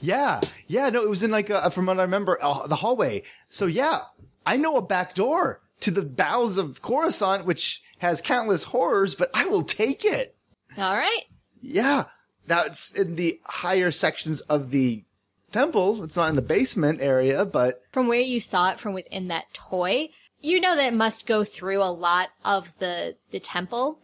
Yeah, 0.00 0.40
yeah, 0.68 0.88
no, 0.90 1.02
it 1.02 1.10
was 1.10 1.22
in 1.24 1.30
like 1.32 1.50
a, 1.50 1.70
from 1.70 1.86
what 1.86 1.98
I 1.98 2.02
remember, 2.02 2.38
uh, 2.42 2.66
the 2.66 2.76
hallway. 2.76 3.24
So 3.48 3.66
yeah, 3.66 4.02
I 4.46 4.56
know 4.56 4.76
a 4.76 4.82
back 4.82 5.14
door 5.14 5.60
to 5.80 5.90
the 5.90 6.02
bowels 6.02 6.58
of 6.58 6.80
Coruscant, 6.82 7.44
which 7.44 7.82
has 7.98 8.20
countless 8.20 8.64
horrors, 8.64 9.16
but 9.16 9.30
I 9.34 9.46
will 9.46 9.64
take 9.64 10.04
it. 10.04 10.36
all 10.78 10.94
right. 10.94 11.24
Yeah, 11.60 12.04
that's 12.46 12.92
in 12.92 13.16
the 13.16 13.40
higher 13.44 13.90
sections 13.90 14.40
of 14.42 14.70
the 14.70 15.04
temple. 15.52 16.02
It's 16.02 16.16
not 16.16 16.30
in 16.30 16.36
the 16.36 16.42
basement 16.42 17.00
area, 17.00 17.44
but 17.44 17.82
From 17.92 18.08
where 18.08 18.20
you 18.20 18.40
saw 18.40 18.70
it 18.70 18.80
from 18.80 18.94
within 18.94 19.28
that 19.28 19.52
toy, 19.52 20.08
you 20.40 20.60
know 20.60 20.74
that 20.76 20.92
it 20.92 20.96
must 20.96 21.26
go 21.26 21.44
through 21.44 21.82
a 21.82 21.92
lot 21.92 22.30
of 22.44 22.72
the 22.78 23.16
the 23.30 23.40
temple, 23.40 24.00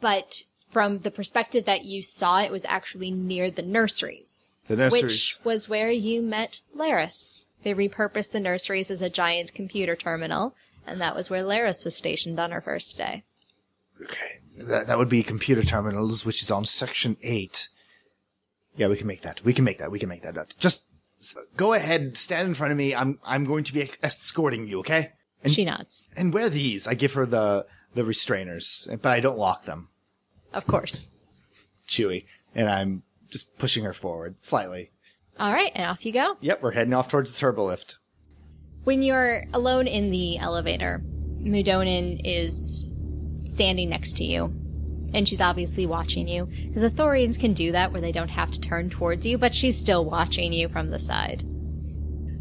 but 0.00 0.42
from 0.60 1.00
the 1.00 1.10
perspective 1.10 1.64
that 1.64 1.84
you 1.84 2.02
saw, 2.02 2.40
it 2.40 2.50
was 2.50 2.64
actually 2.64 3.10
near 3.10 3.50
the 3.50 3.62
nurseries. 3.62 4.54
the 4.66 4.76
nurseries. 4.76 5.02
Which 5.02 5.38
was 5.44 5.68
where 5.68 5.90
you 5.90 6.20
met 6.22 6.60
Laris. 6.76 7.44
They 7.62 7.72
repurposed 7.72 8.32
the 8.32 8.40
nurseries 8.40 8.90
as 8.90 9.00
a 9.00 9.10
giant 9.10 9.54
computer 9.54 9.96
terminal, 9.96 10.54
and 10.86 11.00
that 11.00 11.14
was 11.14 11.30
where 11.30 11.42
Laris 11.42 11.84
was 11.84 11.96
stationed 11.96 12.38
on 12.38 12.50
her 12.50 12.60
first 12.60 12.96
day. 12.96 13.24
Okay, 14.02 14.40
that, 14.58 14.86
that 14.86 14.98
would 14.98 15.08
be 15.08 15.22
computer 15.22 15.62
terminals, 15.62 16.24
which 16.24 16.42
is 16.42 16.50
on 16.50 16.64
section 16.64 17.16
eight. 17.22 17.68
Yeah, 18.76 18.88
we 18.88 18.96
can 18.96 19.06
make 19.06 19.22
that. 19.22 19.42
We 19.44 19.52
can 19.52 19.64
make 19.64 19.78
that. 19.78 19.90
We 19.90 19.98
can 19.98 20.08
make 20.08 20.22
that. 20.22 20.58
Just 20.58 20.84
go 21.56 21.72
ahead, 21.72 22.18
stand 22.18 22.48
in 22.48 22.54
front 22.54 22.72
of 22.72 22.78
me. 22.78 22.94
I'm 22.94 23.18
I'm 23.24 23.44
going 23.44 23.64
to 23.64 23.72
be 23.72 23.90
escorting 24.02 24.68
you. 24.68 24.80
Okay. 24.80 25.12
And 25.42 25.52
she 25.52 25.64
nods. 25.64 26.08
and 26.16 26.32
wear 26.32 26.48
these. 26.48 26.86
I 26.86 26.94
give 26.94 27.12
her 27.14 27.26
the 27.26 27.66
the 27.94 28.02
restrainers, 28.02 28.86
but 29.00 29.10
I 29.12 29.20
don't 29.20 29.38
lock 29.38 29.64
them. 29.64 29.88
Of 30.52 30.66
course. 30.66 31.08
Chewy, 31.88 32.26
and 32.54 32.68
I'm 32.68 33.02
just 33.30 33.58
pushing 33.58 33.84
her 33.84 33.92
forward 33.92 34.36
slightly. 34.40 34.90
All 35.38 35.52
right, 35.52 35.70
and 35.74 35.86
off 35.86 36.04
you 36.04 36.12
go. 36.12 36.36
Yep, 36.40 36.62
we're 36.62 36.72
heading 36.72 36.94
off 36.94 37.08
towards 37.08 37.32
the 37.32 37.38
turbo 37.38 37.66
lift. 37.66 37.98
When 38.84 39.02
you're 39.02 39.44
alone 39.52 39.86
in 39.86 40.10
the 40.10 40.38
elevator, 40.38 41.02
Mudonin 41.38 42.20
is 42.24 42.94
standing 43.44 43.90
next 43.90 44.16
to 44.16 44.24
you. 44.24 44.52
And 45.12 45.28
she's 45.28 45.40
obviously 45.40 45.86
watching 45.86 46.28
you. 46.28 46.46
Because 46.46 46.82
Ithorians 46.82 47.38
can 47.38 47.52
do 47.52 47.72
that 47.72 47.92
where 47.92 48.00
they 48.00 48.12
don't 48.12 48.30
have 48.30 48.50
to 48.52 48.60
turn 48.60 48.90
towards 48.90 49.24
you, 49.24 49.38
but 49.38 49.54
she's 49.54 49.78
still 49.78 50.04
watching 50.04 50.52
you 50.52 50.68
from 50.68 50.90
the 50.90 50.98
side. 50.98 51.44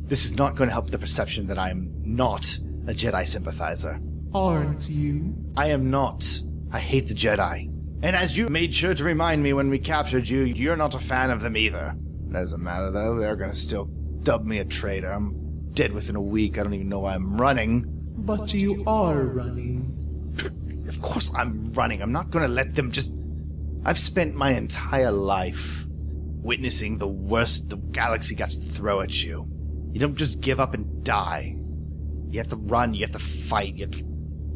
This 0.07 0.25
is 0.25 0.38
not 0.38 0.55
going 0.55 0.69
to 0.69 0.74
help 0.74 0.89
the 0.89 1.00
perception 1.00 1.48
that 1.48 1.57
I'm 1.57 1.91
not 2.03 2.57
a 2.88 2.93
Jedi 2.93 3.27
sympathizer. 3.27 4.00
Aren't 4.34 4.89
you? 4.89 5.34
I 5.55 5.67
am 5.69 5.89
not. 5.89 6.25
I 6.72 6.79
hate 6.79 7.07
the 7.07 7.13
Jedi. 7.13 7.72
And 8.03 8.15
as 8.15 8.38
you 8.38 8.50
made 8.50 8.75
sure 8.75 8.93
to 8.93 9.03
remind 9.03 9.41
me 9.41 9.53
when 9.53 9.69
we 9.69 9.79
captured 9.79 10.27
you, 10.27 10.41
you're 10.41 10.75
not 10.75 10.93
a 10.93 11.00
fan 11.00 11.31
of 11.31 11.41
them 11.41 11.57
either. 11.57 11.95
Doesn't 12.31 12.62
matter 12.62 12.91
though, 12.91 13.15
they're 13.15 13.38
gonna 13.38 13.55
still 13.55 13.86
dub 14.22 14.45
me 14.45 14.60
a 14.60 14.65
traitor. 14.65 15.12
I'm 15.12 15.72
dead 15.72 15.93
within 15.93 16.15
a 16.15 16.22
week. 16.22 16.57
I 16.57 16.63
don't 16.63 16.74
even 16.74 16.89
know 16.89 17.00
why 17.00 17.15
I'm 17.15 17.38
running. 17.38 17.86
But 18.17 18.53
you 18.53 18.84
are 18.86 19.24
running. 19.24 19.85
Of 20.88 21.01
course 21.01 21.32
I'm 21.36 21.72
running. 21.74 22.01
I'm 22.01 22.12
not 22.12 22.30
gonna 22.30 22.48
let 22.48 22.75
them 22.75 22.92
just. 22.92 23.13
I've 23.84 24.00
spent 24.00 24.36
my 24.36 24.51
entire 24.54 25.12
life 25.12 25.86
witnessing 26.42 26.98
the 26.98 27.08
worst 27.08 27.70
the 27.70 27.77
galaxy 27.77 28.36
gets 28.36 28.58
to 28.58 28.70
throw 28.70 29.01
at 29.01 29.24
you. 29.24 29.48
You 29.92 30.00
don't 30.00 30.15
just 30.15 30.42
give 30.42 30.60
up 30.60 30.74
and 30.74 31.04
die. 31.04 31.56
You 32.30 32.39
have 32.39 32.50
to 32.50 32.56
run, 32.56 32.94
you 32.94 33.01
have 33.01 33.12
to 33.12 33.20
fight, 33.20 33.75
you 33.75 33.86
have 33.86 33.92
to 33.92 34.04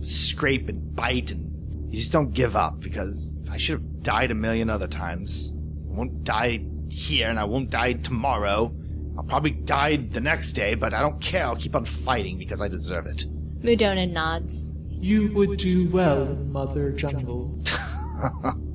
scrape 0.02 0.70
and 0.70 0.96
bite, 0.96 1.32
and 1.32 1.92
you 1.92 1.98
just 1.98 2.12
don't 2.12 2.34
give 2.34 2.56
up 2.56 2.80
because 2.80 3.32
I 3.50 3.58
should 3.58 3.80
have 3.80 4.04
died 4.04 4.32
a 4.32 4.36
million 4.36 4.70
other 4.70 4.88
times. 4.88 5.52
I 5.90 5.96
won't 5.96 6.24
die 6.24 6.66
here 6.90 7.30
and 7.30 7.40
I 7.40 7.46
won't 7.46 7.70
die 7.70 7.94
tomorrow. 7.94 8.76
I'll 9.18 9.24
probably 9.24 9.52
die 9.52 9.96
the 9.98 10.22
next 10.22 10.54
day, 10.54 10.76
but 10.76 10.94
I 10.94 11.02
don't 11.02 11.22
care. 11.22 11.46
I'll 11.46 11.56
keep 11.56 11.76
on 11.76 11.86
fighting 11.86 12.38
because 12.38 12.62
I 12.62 12.68
deserve 12.68 13.06
it. 13.06 13.26
Mudonin 13.62 14.12
nods. 14.12 14.72
You 15.00 15.32
would 15.34 15.58
do 15.58 15.88
well 15.90 16.24
in 16.24 16.52
Mother 16.52 16.92
Jungle. 16.92 17.58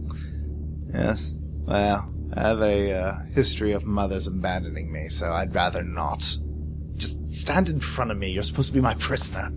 Yes. 0.93 1.37
Well, 1.67 2.13
I 2.35 2.41
have 2.41 2.61
a 2.61 2.93
uh, 2.93 3.19
history 3.35 3.73
of 3.73 3.85
mothers 3.85 4.27
abandoning 4.27 4.93
me, 4.93 5.09
so 5.09 5.33
I'd 5.33 5.55
rather 5.55 5.83
not. 5.83 6.39
Just 6.97 7.29
stand 7.31 7.69
in 7.69 7.81
front 7.81 8.11
of 8.13 8.17
me. 8.17 8.31
You're 8.31 8.45
supposed 8.45 8.69
to 8.69 8.75
be 8.75 8.81
my 8.81 8.95
prisoner. 8.95 9.51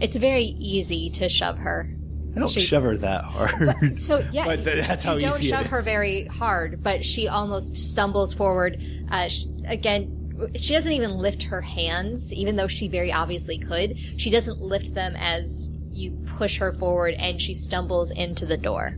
It's 0.00 0.16
very 0.16 0.44
easy 0.58 1.10
to 1.10 1.28
shove 1.28 1.58
her. 1.58 1.94
I 2.34 2.38
don't 2.38 2.48
She- 2.50 2.60
shove 2.60 2.84
her 2.84 2.96
that 2.96 3.22
hard. 3.24 3.98
So 3.98 4.26
yeah, 4.32 4.44
But 4.46 4.64
th- 4.64 4.86
that's 4.86 5.04
how 5.04 5.14
you 5.14 5.20
don't 5.20 5.34
easy 5.34 5.48
it 5.48 5.50
shove 5.50 5.66
her 5.66 5.82
very 5.82 6.24
hard, 6.24 6.82
but 6.82 7.04
she 7.04 7.28
almost 7.28 7.76
stumbles 7.76 8.32
forward. 8.32 8.82
Uh, 9.10 9.28
sh- 9.28 9.44
again, 9.66 10.50
she 10.56 10.72
doesn't 10.72 10.92
even 10.92 11.18
lift 11.18 11.42
her 11.44 11.60
hands, 11.60 12.32
even 12.32 12.56
though 12.56 12.66
she 12.66 12.88
very 12.88 13.12
obviously 13.12 13.58
could. 13.58 13.98
She 14.16 14.30
doesn't 14.30 14.58
lift 14.58 14.94
them 14.94 15.14
as 15.16 15.70
you 15.92 16.12
push 16.36 16.58
her 16.58 16.72
forward, 16.72 17.14
and 17.18 17.40
she 17.40 17.54
stumbles 17.54 18.10
into 18.10 18.46
the 18.46 18.56
door. 18.56 18.96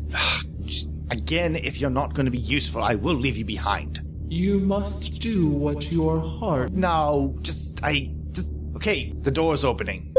Again, 1.10 1.56
if 1.56 1.80
you're 1.80 1.90
not 1.90 2.14
going 2.14 2.24
to 2.26 2.32
be 2.32 2.38
useful, 2.38 2.82
I 2.82 2.94
will 2.94 3.14
leave 3.14 3.36
you 3.36 3.44
behind. 3.44 4.00
You 4.28 4.58
must 4.58 5.20
do 5.20 5.46
what 5.46 5.92
your 5.92 6.20
heart. 6.20 6.72
No, 6.72 7.36
just, 7.42 7.84
I, 7.84 8.10
just, 8.32 8.50
okay, 8.76 9.12
the 9.20 9.30
door's 9.30 9.64
opening. 9.64 10.14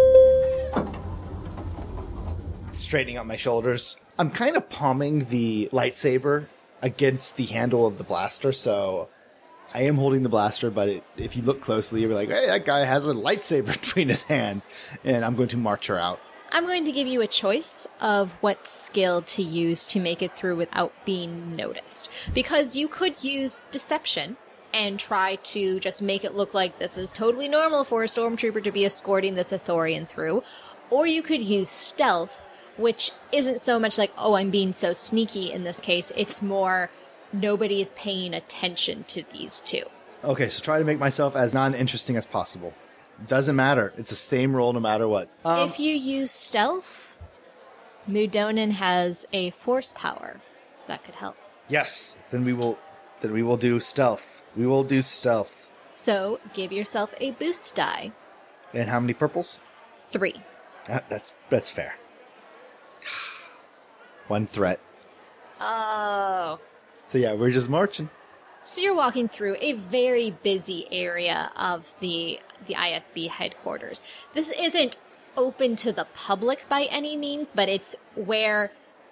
Straightening 2.77 3.17
up 3.17 3.25
my 3.25 3.36
shoulders. 3.36 4.00
I'm 4.20 4.29
kind 4.29 4.55
of 4.55 4.70
palming 4.70 5.25
the 5.25 5.70
lightsaber 5.74 6.46
against 6.82 7.36
the 7.36 7.46
handle 7.46 7.88
of 7.88 7.98
the 7.98 8.03
blaster, 8.03 8.51
so 8.51 9.10
I 9.74 9.82
am 9.82 9.96
holding 9.96 10.24
the 10.24 10.29
blaster, 10.29 10.70
but 10.70 10.89
it, 10.89 11.03
if 11.17 11.36
you 11.36 11.41
look 11.41 11.62
closely, 11.62 12.01
you'll 12.01 12.10
be 12.10 12.15
like, 12.15 12.29
hey, 12.29 12.46
that 12.46 12.65
guy 12.65 12.86
has 12.86 13.05
a 13.05 13.13
lightsaber 13.13 13.65
between 13.82 14.08
his 14.08 14.24
hands, 14.24 14.67
and 15.03 15.25
I'm 15.25 15.36
going 15.36 15.50
to 15.50 15.58
march 15.58 15.88
her 15.88 16.00
out. 16.00 16.20
I'm 16.51 16.65
going 16.65 16.85
to 16.85 16.91
give 16.91 17.07
you 17.07 17.21
a 17.21 17.27
choice 17.27 17.87
of 17.99 18.33
what 18.41 18.67
skill 18.67 19.21
to 19.23 19.41
use 19.41 19.85
to 19.87 19.99
make 19.99 20.21
it 20.21 20.37
through 20.37 20.55
without 20.55 20.93
being 21.05 21.55
noticed. 21.55 22.09
Because 22.33 22.75
you 22.75 22.87
could 22.87 23.23
use 23.23 23.61
deception 23.71 24.37
and 24.73 24.99
try 24.99 25.35
to 25.35 25.79
just 25.79 26.01
make 26.01 26.23
it 26.23 26.35
look 26.35 26.53
like 26.53 26.79
this 26.79 26.97
is 26.97 27.11
totally 27.11 27.47
normal 27.47 27.83
for 27.83 28.03
a 28.03 28.07
stormtrooper 28.07 28.63
to 28.63 28.71
be 28.71 28.85
escorting 28.85 29.35
this 29.35 29.51
Ithorian 29.51 30.07
through. 30.07 30.43
Or 30.89 31.07
you 31.07 31.21
could 31.21 31.41
use 31.41 31.69
stealth, 31.69 32.47
which 32.77 33.11
isn't 33.31 33.59
so 33.59 33.79
much 33.79 33.97
like, 33.97 34.11
oh, 34.17 34.35
I'm 34.35 34.51
being 34.51 34.73
so 34.73 34.93
sneaky 34.93 35.51
in 35.51 35.63
this 35.63 35.79
case. 35.79 36.11
It's 36.15 36.41
more, 36.41 36.89
nobody 37.33 37.81
is 37.81 37.93
paying 37.93 38.33
attention 38.33 39.03
to 39.05 39.23
these 39.33 39.61
two. 39.61 39.83
Okay, 40.23 40.49
so 40.49 40.61
try 40.61 40.79
to 40.79 40.85
make 40.85 40.99
myself 40.99 41.35
as 41.35 41.53
non-interesting 41.53 42.17
as 42.17 42.25
possible. 42.25 42.73
Doesn't 43.27 43.55
matter. 43.55 43.93
It's 43.98 44.10
the 44.10 44.15
same 44.15 44.55
roll 44.55 44.74
no 44.74 44.79
matter 44.79 45.07
what. 45.07 45.29
Um, 45.45 45.67
if 45.67 45.79
you 45.79 45.95
use 45.95 46.31
stealth, 46.31 47.19
Mudonin 48.10 48.72
has 48.72 49.25
a 49.31 49.51
force 49.51 49.93
power 49.98 50.41
that 50.88 51.03
could 51.03 51.15
help. 51.15 51.38
yes, 51.69 52.17
then 52.31 52.43
we 52.45 52.53
will. 52.53 52.77
Then 53.22 53.31
we 53.31 53.41
will 53.41 53.57
do 53.57 53.79
stealth. 53.79 54.43
We 54.55 54.67
will 54.67 54.84
do 54.84 55.01
stealth. 55.01 55.69
So 55.95 56.39
give 56.53 56.72
yourself 56.74 57.13
a 57.19 57.31
boost 57.31 57.74
die. 57.75 58.12
And 58.74 58.89
how 58.89 59.00
many 59.00 59.13
purples? 59.13 59.62
Three. 60.12 60.36
That, 60.88 61.10
that's 61.10 61.31
that's 61.50 61.69
fair. 61.69 61.95
One 64.27 64.45
threat. 64.48 64.79
Oh. 65.62 66.60
So 67.07 67.17
yeah, 67.17 67.34
we're 67.34 67.51
just 67.51 67.69
marching. 67.69 68.10
So 68.67 68.81
you're 68.81 68.95
walking 68.95 69.27
through 69.27 69.57
a 69.60 69.74
very 69.74 70.31
busy 70.31 70.88
area 70.91 71.51
of 71.55 71.93
the 72.00 72.39
the 72.65 72.74
ISB 72.74 73.29
headquarters. 73.29 74.01
This 74.34 74.51
isn't 74.57 74.98
open 75.38 75.75
to 75.75 75.93
the 75.93 76.07
public 76.15 76.67
by 76.67 76.88
any 76.89 77.15
means, 77.15 77.51
but 77.51 77.69
it's 77.69 77.95
where 78.15 78.72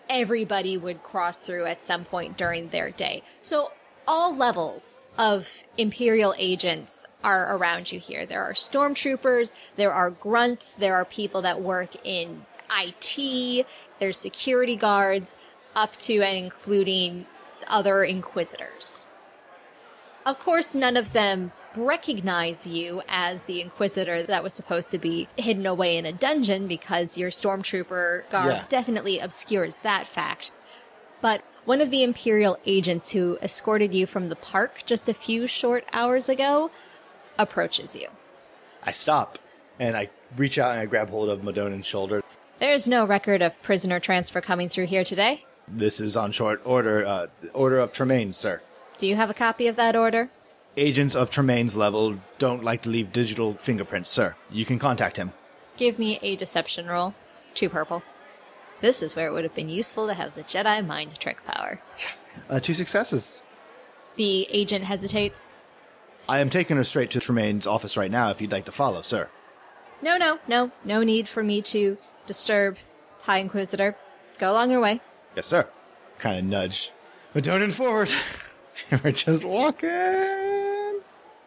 everybody 0.10 0.76
would 0.76 1.04
cross 1.04 1.40
through 1.40 1.68
at 1.68 1.84
some 1.84 2.04
point 2.04 2.36
during 2.36 2.70
their 2.70 2.90
day. 2.90 3.22
So 3.44 3.74
all 4.08 4.36
levels 4.36 5.02
of 5.20 5.64
Imperial 5.78 6.34
agents 6.40 7.06
are 7.24 7.56
around 7.56 7.92
you 7.92 8.00
here. 8.00 8.26
There 8.26 8.44
are 8.44 8.54
stormtroopers, 8.54 9.54
there 9.76 9.94
are 9.94 10.10
grunts, 10.10 10.72
there 10.72 10.96
are 10.96 11.06
people 11.06 11.44
that 11.44 11.62
work 11.62 11.92
in 12.04 12.48
IT, 12.76 13.68
there's 14.00 14.18
security 14.18 14.76
guards, 14.76 15.38
up 15.76 15.96
to 15.98 16.24
and 16.24 16.38
including 16.40 17.28
other 17.68 18.04
inquisitors. 18.04 19.12
Of 20.26 20.40
course, 20.40 20.74
none 20.74 20.96
of 20.98 21.14
them 21.14 21.52
recognize 21.76 22.66
you 22.68 23.02
as 23.08 23.44
the 23.44 23.60
Inquisitor 23.62 24.24
that 24.24 24.44
was 24.44 24.54
supposed 24.54 24.92
to 24.92 24.98
be 25.00 25.28
hidden 25.38 25.66
away 25.66 25.98
in 25.98 26.06
a 26.06 26.12
dungeon 26.12 26.68
because 26.68 27.18
your 27.18 27.30
stormtrooper 27.30 28.30
garb 28.30 28.52
Yeah. 28.52 28.64
definitely 28.70 29.20
obscures 29.20 29.78
that 29.78 30.08
fact. 30.08 30.52
But 31.20 31.42
one 31.66 31.82
of 31.82 31.90
the 31.90 32.04
Imperial 32.04 32.58
agents 32.66 33.12
who 33.12 33.38
escorted 33.42 33.94
you 33.94 34.06
from 34.06 34.30
the 34.30 34.36
park 34.36 34.84
just 34.86 35.10
a 35.10 35.14
few 35.14 35.48
short 35.48 35.86
hours 35.94 36.30
ago 36.30 36.70
approaches 37.40 37.96
you. 37.96 38.10
I 38.84 38.92
stop 38.92 39.40
and 39.80 39.98
I 39.98 40.10
reach 40.38 40.58
out 40.60 40.72
and 40.72 40.80
I 40.80 40.86
grab 40.86 41.10
hold 41.10 41.30
of 41.30 41.42
Madonin's 41.42 41.86
shoulder. 41.86 42.22
There's 42.60 42.88
no 42.88 43.04
record 43.06 43.42
of 43.42 43.62
prisoner 43.62 44.00
transfer 44.00 44.42
coming 44.42 44.70
through 44.70 44.86
here 44.88 45.04
today. 45.04 45.46
This 45.68 46.00
is 46.00 46.16
on 46.16 46.32
short 46.32 46.62
order. 46.66 47.06
Uh, 47.06 47.28
order 47.54 47.80
of 47.80 47.92
Tremayne, 47.94 48.36
sir. 48.36 48.62
Do 49.04 49.10
you 49.10 49.18
have 49.18 49.30
a 49.30 49.34
copy 49.34 49.68
of 49.68 49.76
that 49.76 49.98
order? 49.98 50.30
Agents 50.78 51.14
of 51.14 51.30
Tremayne's 51.30 51.76
level 51.76 52.22
don't 52.38 52.64
like 52.64 52.84
to 52.84 52.90
leave 52.90 53.12
digital 53.12 53.56
fingerprints, 53.56 54.10
sir. 54.10 54.34
You 54.50 54.64
can 54.64 54.80
contact 54.80 55.18
him. 55.18 55.34
Give 55.76 56.00
me 56.00 56.20
a 56.22 56.38
deception 56.38 56.88
roll. 56.88 57.14
Two 57.54 57.68
purple. 57.68 58.02
This 58.80 59.04
is 59.04 59.14
where 59.14 59.28
it 59.28 59.34
would 59.34 59.44
have 59.44 59.54
been 59.54 59.68
useful 59.68 60.08
to 60.08 60.14
have 60.14 60.36
the 60.36 60.44
Jedi 60.44 60.88
mind 60.88 61.20
trick 61.20 61.46
power. 61.46 61.82
Uh, 62.50 62.62
two 62.62 62.74
successes. 62.74 63.42
The 64.16 64.48
agent 64.50 64.86
hesitates. 64.86 65.50
I 66.30 66.40
am 66.40 66.50
taking 66.50 66.78
her 66.78 66.86
straight 66.86 67.12
to 67.12 67.20
Tremayne's 67.20 67.68
office 67.68 67.98
right 67.98 68.10
now 68.10 68.30
if 68.30 68.40
you'd 68.40 68.54
like 68.54 68.64
to 68.68 68.72
follow, 68.72 69.02
sir. 69.02 69.30
No, 70.02 70.16
no, 70.16 70.40
no, 70.48 70.72
no 70.86 71.04
need 71.04 71.28
for 71.28 71.44
me 71.44 71.62
to 71.64 71.98
disturb 72.26 72.78
High 73.24 73.40
Inquisitor. 73.40 73.98
Go 74.40 74.54
along 74.54 74.72
your 74.72 74.80
way. 74.80 75.02
Yes, 75.36 75.48
sir. 75.48 75.68
Kind 76.20 76.40
of 76.40 76.46
nudge. 76.46 76.94
Madonin 77.36 77.74
forward. 77.74 78.10
we're 79.04 79.12
just 79.12 79.44
walking. 79.44 79.90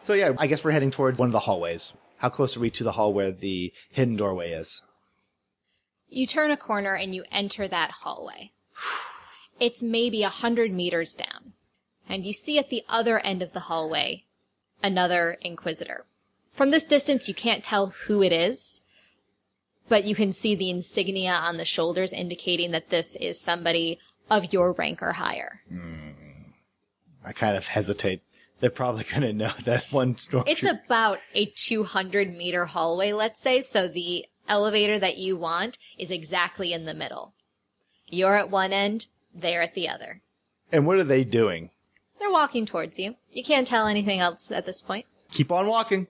So 0.03 0.13
yeah, 0.13 0.33
I 0.37 0.47
guess 0.47 0.63
we're 0.63 0.71
heading 0.71 0.91
towards 0.91 1.19
one 1.19 1.27
of 1.27 1.33
the 1.33 1.39
hallways. 1.39 1.93
How 2.17 2.29
close 2.29 2.57
are 2.57 2.59
we 2.59 2.69
to 2.71 2.83
the 2.83 2.93
hall 2.93 3.13
where 3.13 3.31
the 3.31 3.73
hidden 3.91 4.15
doorway 4.15 4.51
is? 4.51 4.83
You 6.09 6.25
turn 6.25 6.51
a 6.51 6.57
corner 6.57 6.95
and 6.95 7.13
you 7.13 7.25
enter 7.31 7.67
that 7.67 7.91
hallway. 7.91 8.51
It's 9.59 9.83
maybe 9.83 10.23
a 10.23 10.29
hundred 10.29 10.71
meters 10.71 11.13
down. 11.13 11.53
And 12.07 12.25
you 12.25 12.31
see 12.31 12.57
at 12.57 12.69
the 12.69 12.83
other 12.87 13.19
end 13.19 13.41
of 13.41 13.53
the 13.53 13.61
hallway 13.61 14.23
another 14.83 15.37
Inquisitor. 15.41 16.05
From 16.53 16.71
this 16.71 16.85
distance, 16.85 17.27
you 17.27 17.33
can't 17.33 17.63
tell 17.63 17.87
who 18.05 18.23
it 18.23 18.31
is, 18.31 18.81
but 19.89 20.05
you 20.05 20.15
can 20.15 20.31
see 20.31 20.55
the 20.55 20.69
insignia 20.69 21.33
on 21.33 21.57
the 21.57 21.65
shoulders 21.65 22.13
indicating 22.13 22.71
that 22.71 22.89
this 22.89 23.15
is 23.15 23.39
somebody 23.39 23.99
of 24.29 24.53
your 24.53 24.73
rank 24.73 25.01
or 25.01 25.13
higher. 25.13 25.61
Hmm. 25.69 26.11
I 27.27 27.33
kind 27.33 27.57
of 27.57 27.67
hesitate. 27.67 28.21
They're 28.59 28.69
probably 28.69 29.03
gonna 29.13 29.33
know 29.33 29.51
that 29.65 29.91
one 29.91 30.15
stormtrooper. 30.15 30.47
It's 30.47 30.63
about 30.63 31.19
a 31.33 31.45
200 31.45 32.35
meter 32.35 32.65
hallway, 32.65 33.11
let's 33.11 33.39
say, 33.41 33.61
so 33.61 33.87
the 33.87 34.25
elevator 34.47 34.97
that 34.97 35.17
you 35.17 35.35
want 35.35 35.77
is 35.97 36.09
exactly 36.09 36.71
in 36.73 36.85
the 36.85 36.93
middle. 36.93 37.33
You're 38.07 38.35
at 38.35 38.49
one 38.49 38.71
end, 38.71 39.07
they're 39.35 39.61
at 39.61 39.75
the 39.75 39.89
other. 39.89 40.21
And 40.71 40.85
what 40.85 40.97
are 40.97 41.03
they 41.03 41.23
doing? 41.23 41.71
They're 42.19 42.31
walking 42.31 42.65
towards 42.65 42.97
you. 42.97 43.15
You 43.31 43.43
can't 43.43 43.67
tell 43.67 43.87
anything 43.87 44.19
else 44.19 44.51
at 44.51 44.65
this 44.65 44.81
point. 44.81 45.05
Keep 45.31 45.51
on 45.51 45.67
walking. 45.67 46.07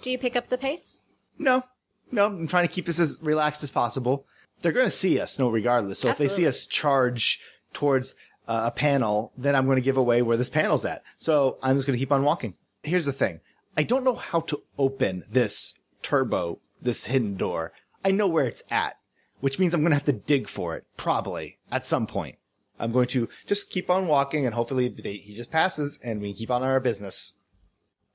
Do 0.00 0.10
you 0.10 0.18
pick 0.18 0.36
up 0.36 0.48
the 0.48 0.58
pace? 0.58 1.02
No, 1.38 1.64
no, 2.12 2.26
I'm 2.26 2.46
trying 2.46 2.66
to 2.66 2.72
keep 2.72 2.86
this 2.86 3.00
as 3.00 3.18
relaxed 3.22 3.62
as 3.62 3.70
possible. 3.70 4.26
They're 4.60 4.72
going 4.72 4.86
to 4.86 4.90
see 4.90 5.18
us, 5.18 5.38
no, 5.38 5.48
regardless. 5.48 6.00
So 6.00 6.08
if 6.08 6.18
they 6.18 6.28
see 6.28 6.46
us 6.46 6.66
charge 6.66 7.40
towards 7.72 8.14
uh, 8.48 8.62
a 8.66 8.70
panel, 8.70 9.32
then 9.36 9.54
I'm 9.54 9.66
going 9.66 9.76
to 9.76 9.82
give 9.82 9.96
away 9.96 10.22
where 10.22 10.36
this 10.36 10.50
panel's 10.50 10.84
at. 10.84 11.02
So 11.18 11.58
I'm 11.62 11.76
just 11.76 11.86
going 11.86 11.96
to 11.96 12.00
keep 12.00 12.12
on 12.12 12.22
walking. 12.22 12.54
Here's 12.82 13.06
the 13.06 13.12
thing. 13.12 13.40
I 13.76 13.82
don't 13.82 14.04
know 14.04 14.14
how 14.14 14.40
to 14.40 14.62
open 14.78 15.24
this 15.30 15.74
turbo, 16.02 16.60
this 16.82 17.06
hidden 17.06 17.36
door. 17.36 17.72
I 18.04 18.10
know 18.10 18.28
where 18.28 18.46
it's 18.46 18.62
at, 18.70 18.96
which 19.40 19.58
means 19.58 19.74
I'm 19.74 19.80
going 19.80 19.90
to 19.90 19.96
have 19.96 20.04
to 20.04 20.12
dig 20.12 20.48
for 20.48 20.76
it, 20.76 20.84
probably, 20.96 21.58
at 21.70 21.86
some 21.86 22.06
point. 22.06 22.36
I'm 22.78 22.92
going 22.92 23.08
to 23.08 23.28
just 23.46 23.70
keep 23.70 23.90
on 23.90 24.06
walking 24.06 24.46
and 24.46 24.54
hopefully 24.54 24.88
they, 24.88 25.18
he 25.18 25.34
just 25.34 25.52
passes 25.52 25.98
and 26.02 26.20
we 26.20 26.32
keep 26.32 26.50
on 26.50 26.62
our 26.62 26.80
business. 26.80 27.34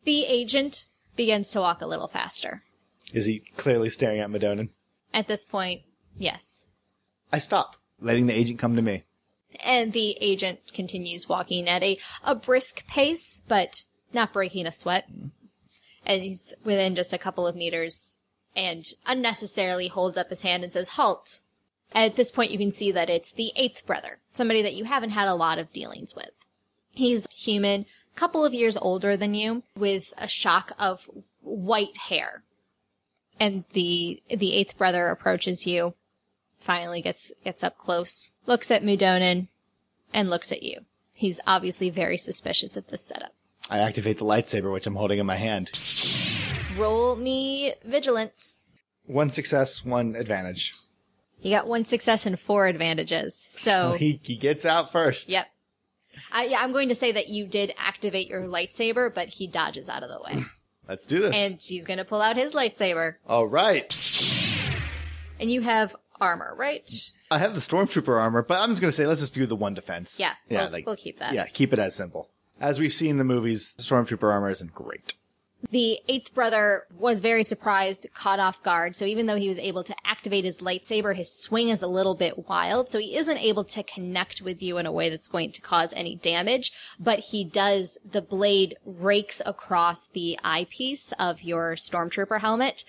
The 0.04 0.26
agent 0.26 0.86
begins 1.16 1.52
to 1.52 1.62
walk 1.62 1.82
a 1.82 1.88
little 1.88 2.08
faster. 2.08 2.64
Is 3.14 3.26
he 3.26 3.44
clearly 3.56 3.90
staring 3.90 4.20
at 4.20 4.30
Madonin? 4.30 4.70
At 5.14 5.28
this 5.28 5.46
point, 5.46 5.84
yes. 6.18 6.66
I 7.32 7.38
stop, 7.38 7.76
letting 8.02 8.26
the 8.26 8.34
agent 8.34 8.60
come 8.60 8.76
to 8.76 8.82
me. 8.82 9.04
And 9.64 9.94
the 9.94 10.18
agent 10.22 10.74
continues 10.74 11.30
walking 11.30 11.68
at 11.68 11.84
a, 11.84 11.98
a 12.24 12.36
brisk 12.36 12.86
pace, 12.88 13.42
but 13.48 13.84
not 14.14 14.34
breaking 14.34 14.66
a 14.66 14.72
sweat. 14.72 15.06
Mm. 15.12 15.32
And 16.06 16.22
he's 16.24 16.54
within 16.64 16.96
just 16.96 17.14
a 17.14 17.18
couple 17.18 17.48
of 17.48 17.56
meters 17.56 18.18
and 18.56 18.86
unnecessarily 19.06 19.88
holds 19.88 20.18
up 20.18 20.30
his 20.30 20.44
hand 20.44 20.64
and 20.64 20.72
says, 20.72 20.90
halt. 20.90 21.42
At 21.94 22.16
this 22.16 22.32
point, 22.32 22.52
you 22.52 22.58
can 22.58 22.72
see 22.72 22.92
that 22.92 23.10
it's 23.10 23.32
the 23.32 23.52
eighth 23.56 23.86
brother, 23.86 24.20
somebody 24.34 24.62
that 24.62 24.74
you 24.74 24.84
haven't 24.84 25.12
had 25.12 25.28
a 25.28 25.36
lot 25.36 25.60
of 25.60 25.72
dealings 25.72 26.16
with. 26.16 26.32
He's 26.94 27.28
human, 27.32 27.86
couple 28.16 28.46
of 28.46 28.54
years 28.54 28.78
older 28.78 29.16
than 29.16 29.34
you, 29.34 29.64
with 29.78 30.14
a 30.18 30.28
shock 30.28 30.72
of 30.80 31.10
white 31.42 31.98
hair. 32.10 32.44
And 33.40 33.66
the, 33.74 34.22
the 34.30 34.54
eighth 34.54 34.78
brother 34.78 35.08
approaches 35.10 35.68
you, 35.68 35.94
finally 36.66 37.02
gets, 37.02 37.32
gets 37.44 37.64
up 37.64 37.78
close, 37.78 38.32
looks 38.48 38.72
at 38.72 38.84
Mudonin, 38.84 39.48
and 40.14 40.30
looks 40.30 40.52
at 40.52 40.64
you. 40.64 40.80
He's 41.14 41.40
obviously 41.46 41.90
very 41.90 42.18
suspicious 42.18 42.76
of 42.76 42.88
this 42.88 43.06
setup. 43.06 43.34
I 43.70 43.80
activate 43.80 44.18
the 44.18 44.26
lightsaber, 44.26 44.74
which 44.74 44.88
I'm 44.88 44.96
holding 44.96 45.20
in 45.20 45.26
my 45.26 45.36
hand. 45.38 45.72
Roll 46.78 47.16
me 47.16 47.74
vigilance. 47.86 48.64
One 49.06 49.30
success, 49.30 49.86
one 49.86 50.16
advantage. 50.16 50.74
You 51.42 51.52
got 51.52 51.68
one 51.68 51.86
success 51.86 52.26
and 52.26 52.40
four 52.40 52.68
advantages. 52.68 53.36
So, 53.36 53.94
he, 54.00 54.20
he 54.24 54.36
gets 54.36 54.66
out 54.66 54.92
first. 54.92 55.30
yep. 55.30 55.48
I, 56.32 56.46
yeah, 56.46 56.60
I'm 56.62 56.72
going 56.72 56.90
to 56.90 56.96
say 56.96 57.12
that 57.12 57.28
you 57.30 57.46
did 57.46 57.74
activate 57.78 58.28
your 58.28 58.42
lightsaber, 58.42 59.14
but 59.14 59.28
he 59.30 59.48
dodges 59.48 59.90
out 59.90 60.02
of 60.04 60.10
the 60.10 60.20
way. 60.22 60.44
Let's 60.88 61.06
do 61.06 61.20
this. 61.20 61.36
and 61.36 61.62
he's 61.62 61.86
going 61.86 61.98
to 61.98 62.06
pull 62.06 62.22
out 62.22 62.38
his 62.38 62.54
lightsaber. 62.54 63.16
All 63.28 63.48
right. 63.48 63.92
And 65.40 65.52
you 65.52 65.62
have 65.62 65.96
armor, 66.22 66.54
right? 66.58 66.90
I 67.32 67.40
have 67.40 67.54
the 67.54 67.60
stormtrooper 67.60 68.20
armor, 68.20 68.42
but 68.44 68.62
I'm 68.62 68.70
just 68.70 68.82
gonna 68.82 68.92
say 68.92 69.06
let's 69.06 69.22
just 69.22 69.34
do 69.34 69.46
the 69.46 69.56
one 69.56 69.74
defense. 69.74 70.20
Yeah, 70.20 70.34
yeah, 70.50 70.70
we'll- 70.70 70.82
we'll 70.86 70.96
keep 70.96 71.20
that. 71.20 71.34
Yeah, 71.34 71.46
keep 71.46 71.74
it 71.74 71.80
as 71.80 71.96
simple. 71.96 72.30
As 72.60 72.80
we've 72.80 72.94
seen 72.94 73.12
in 73.12 73.18
the 73.18 73.24
movies, 73.24 73.74
the 73.74 73.84
stormtrooper 73.84 74.32
armor 74.32 74.50
isn't 74.50 74.74
great. 74.74 75.14
The 75.72 76.00
eighth 76.08 76.34
brother 76.36 76.84
was 76.96 77.22
very 77.22 77.42
surprised, 77.44 78.06
caught 78.14 78.40
off 78.40 78.62
guard. 78.62 78.96
So 78.96 79.04
even 79.04 79.26
though 79.26 79.36
he 79.36 79.48
was 79.48 79.58
able 79.58 79.84
to 79.86 79.96
activate 80.06 80.46
his 80.46 80.60
lightsaber, 80.60 81.16
his 81.16 81.32
swing 81.34 81.70
is 81.70 81.82
a 81.82 81.88
little 81.88 82.14
bit 82.14 82.48
wild. 82.48 82.88
So 82.88 83.00
he 83.00 83.18
isn't 83.18 83.38
able 83.40 83.64
to 83.64 83.82
connect 83.82 84.42
with 84.44 84.62
you 84.62 84.78
in 84.78 84.86
a 84.86 84.92
way 84.92 85.10
that's 85.10 85.28
going 85.28 85.52
to 85.54 85.62
cause 85.62 85.92
any 85.94 86.16
damage. 86.18 86.72
But 87.00 87.20
he 87.32 87.44
does, 87.44 87.98
the 88.10 88.22
blade 88.22 88.78
rakes 88.86 89.42
across 89.44 90.06
the 90.06 90.38
eyepiece 90.44 91.14
of 91.18 91.42
your 91.42 91.74
stormtrooper 91.76 92.42
helmet, 92.42 92.84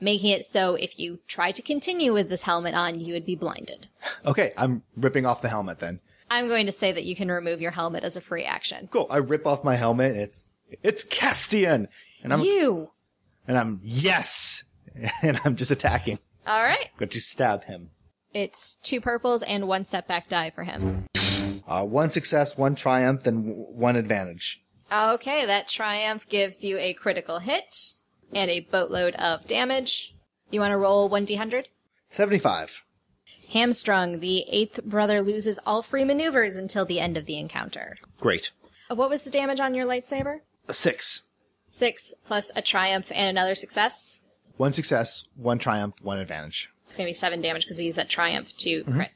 making 0.00 0.30
it 0.30 0.44
so 0.44 0.74
if 0.74 0.98
you 0.98 1.20
try 1.26 1.52
to 1.52 1.62
continue 1.62 2.12
with 2.12 2.28
this 2.28 2.42
helmet 2.42 2.74
on, 2.74 3.00
you 3.00 3.12
would 3.14 3.26
be 3.26 3.36
blinded. 3.36 3.88
Okay, 4.24 4.52
I'm 4.56 4.82
ripping 4.96 5.26
off 5.26 5.42
the 5.42 5.48
helmet 5.48 5.78
then. 5.78 6.00
I'm 6.30 6.48
going 6.48 6.66
to 6.66 6.72
say 6.72 6.92
that 6.92 7.04
you 7.04 7.14
can 7.14 7.30
remove 7.30 7.60
your 7.60 7.72
helmet 7.72 8.04
as 8.04 8.16
a 8.16 8.20
free 8.20 8.44
action. 8.44 8.88
Cool. 8.90 9.06
I 9.10 9.18
rip 9.18 9.46
off 9.46 9.64
my 9.64 9.76
helmet 9.76 10.16
it's, 10.16 10.48
it's 10.82 11.04
Castian! 11.04 11.88
And 12.22 12.32
I'm, 12.32 12.40
You! 12.40 12.90
and 13.46 13.58
I'm, 13.58 13.80
yes! 13.82 14.64
And 15.22 15.40
I'm 15.44 15.56
just 15.56 15.70
attacking. 15.70 16.18
All 16.46 16.62
right. 16.62 16.88
going 16.98 17.08
to 17.10 17.20
stab 17.20 17.64
him. 17.64 17.90
It's 18.34 18.76
two 18.76 19.00
purples 19.00 19.42
and 19.42 19.66
one 19.68 19.84
setback 19.84 20.28
die 20.28 20.50
for 20.50 20.64
him. 20.64 21.06
Uh, 21.66 21.84
one 21.84 22.10
success, 22.10 22.56
one 22.58 22.74
triumph, 22.74 23.26
and 23.26 23.46
w- 23.46 23.66
one 23.70 23.96
advantage. 23.96 24.62
Okay, 24.92 25.46
that 25.46 25.68
triumph 25.68 26.28
gives 26.28 26.62
you 26.64 26.76
a 26.78 26.92
critical 26.92 27.38
hit 27.38 27.92
and 28.32 28.50
a 28.50 28.60
boatload 28.60 29.14
of 29.16 29.46
damage. 29.46 30.14
You 30.50 30.60
want 30.60 30.72
to 30.72 30.76
roll 30.76 31.08
1d100? 31.10 31.66
75. 32.10 32.84
Hamstrung, 33.52 34.20
the 34.20 34.44
eighth 34.48 34.82
brother 34.84 35.20
loses 35.22 35.58
all 35.66 35.82
free 35.82 36.04
maneuvers 36.04 36.56
until 36.56 36.84
the 36.84 37.00
end 37.00 37.16
of 37.16 37.26
the 37.26 37.38
encounter. 37.38 37.96
Great. 38.18 38.50
Uh, 38.90 38.94
What 38.94 39.10
was 39.10 39.22
the 39.24 39.30
damage 39.30 39.60
on 39.60 39.74
your 39.74 39.86
lightsaber? 39.86 40.40
A 40.68 40.74
six. 40.74 41.22
Six 41.70 42.14
plus 42.24 42.50
a 42.56 42.62
triumph 42.62 43.10
and 43.14 43.28
another 43.30 43.54
success. 43.54 44.20
One 44.56 44.72
success, 44.72 45.24
one 45.36 45.58
triumph, 45.58 45.94
one 46.02 46.18
advantage. 46.18 46.70
It's 46.86 46.96
going 46.96 47.06
to 47.06 47.10
be 47.10 47.14
seven 47.14 47.40
damage 47.40 47.64
because 47.64 47.78
we 47.78 47.84
use 47.86 47.96
that 47.96 48.10
triumph 48.10 48.54
to 48.58 48.84
crit. 48.84 49.10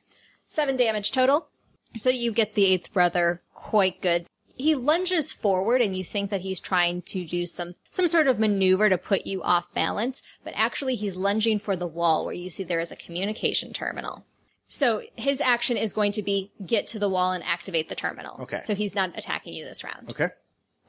Seven 0.49 0.77
damage 0.77 1.13
total. 1.13 1.49
So 1.97 2.09
you 2.11 2.33
get 2.33 2.55
the 2.55 2.65
eighth 2.67 2.93
brother 2.93 3.43
quite 3.55 4.01
good. 4.01 4.27
He 4.57 4.75
lunges 4.75 5.33
forward 5.33 5.83
and 5.83 5.95
you 5.95 6.03
think 6.03 6.31
that 6.31 6.41
he's 6.41 6.61
trying 6.61 7.03
to 7.03 7.25
do 7.25 7.45
some, 7.45 7.75
some 7.91 8.07
sort 8.07 8.27
of 8.27 8.39
maneuver 8.39 8.89
to 8.89 8.97
put 8.97 9.27
you 9.27 9.43
off 9.43 9.73
balance, 9.75 10.23
but 10.43 10.55
actually 10.57 10.95
he's 10.95 11.17
lunging 11.17 11.59
for 11.59 11.77
the 11.77 11.87
wall 11.87 12.25
where 12.25 12.35
you 12.35 12.49
see 12.49 12.65
there 12.65 12.81
is 12.81 12.91
a 12.91 12.97
communication 12.97 13.73
terminal. 13.75 14.25
So 14.69 15.03
his 15.15 15.41
action 15.41 15.77
is 15.77 15.93
going 15.93 16.13
to 16.13 16.23
be 16.23 16.51
get 16.65 16.87
to 16.89 16.99
the 16.99 17.09
wall 17.09 17.33
and 17.33 17.45
activate 17.45 17.89
the 17.89 17.95
terminal. 17.95 18.41
Okay. 18.41 18.63
So 18.65 18.75
he's 18.75 18.95
not 18.95 19.11
attacking 19.17 19.55
you 19.55 19.65
this 19.65 19.85
round. 19.85 20.11
Okay. 20.11 20.29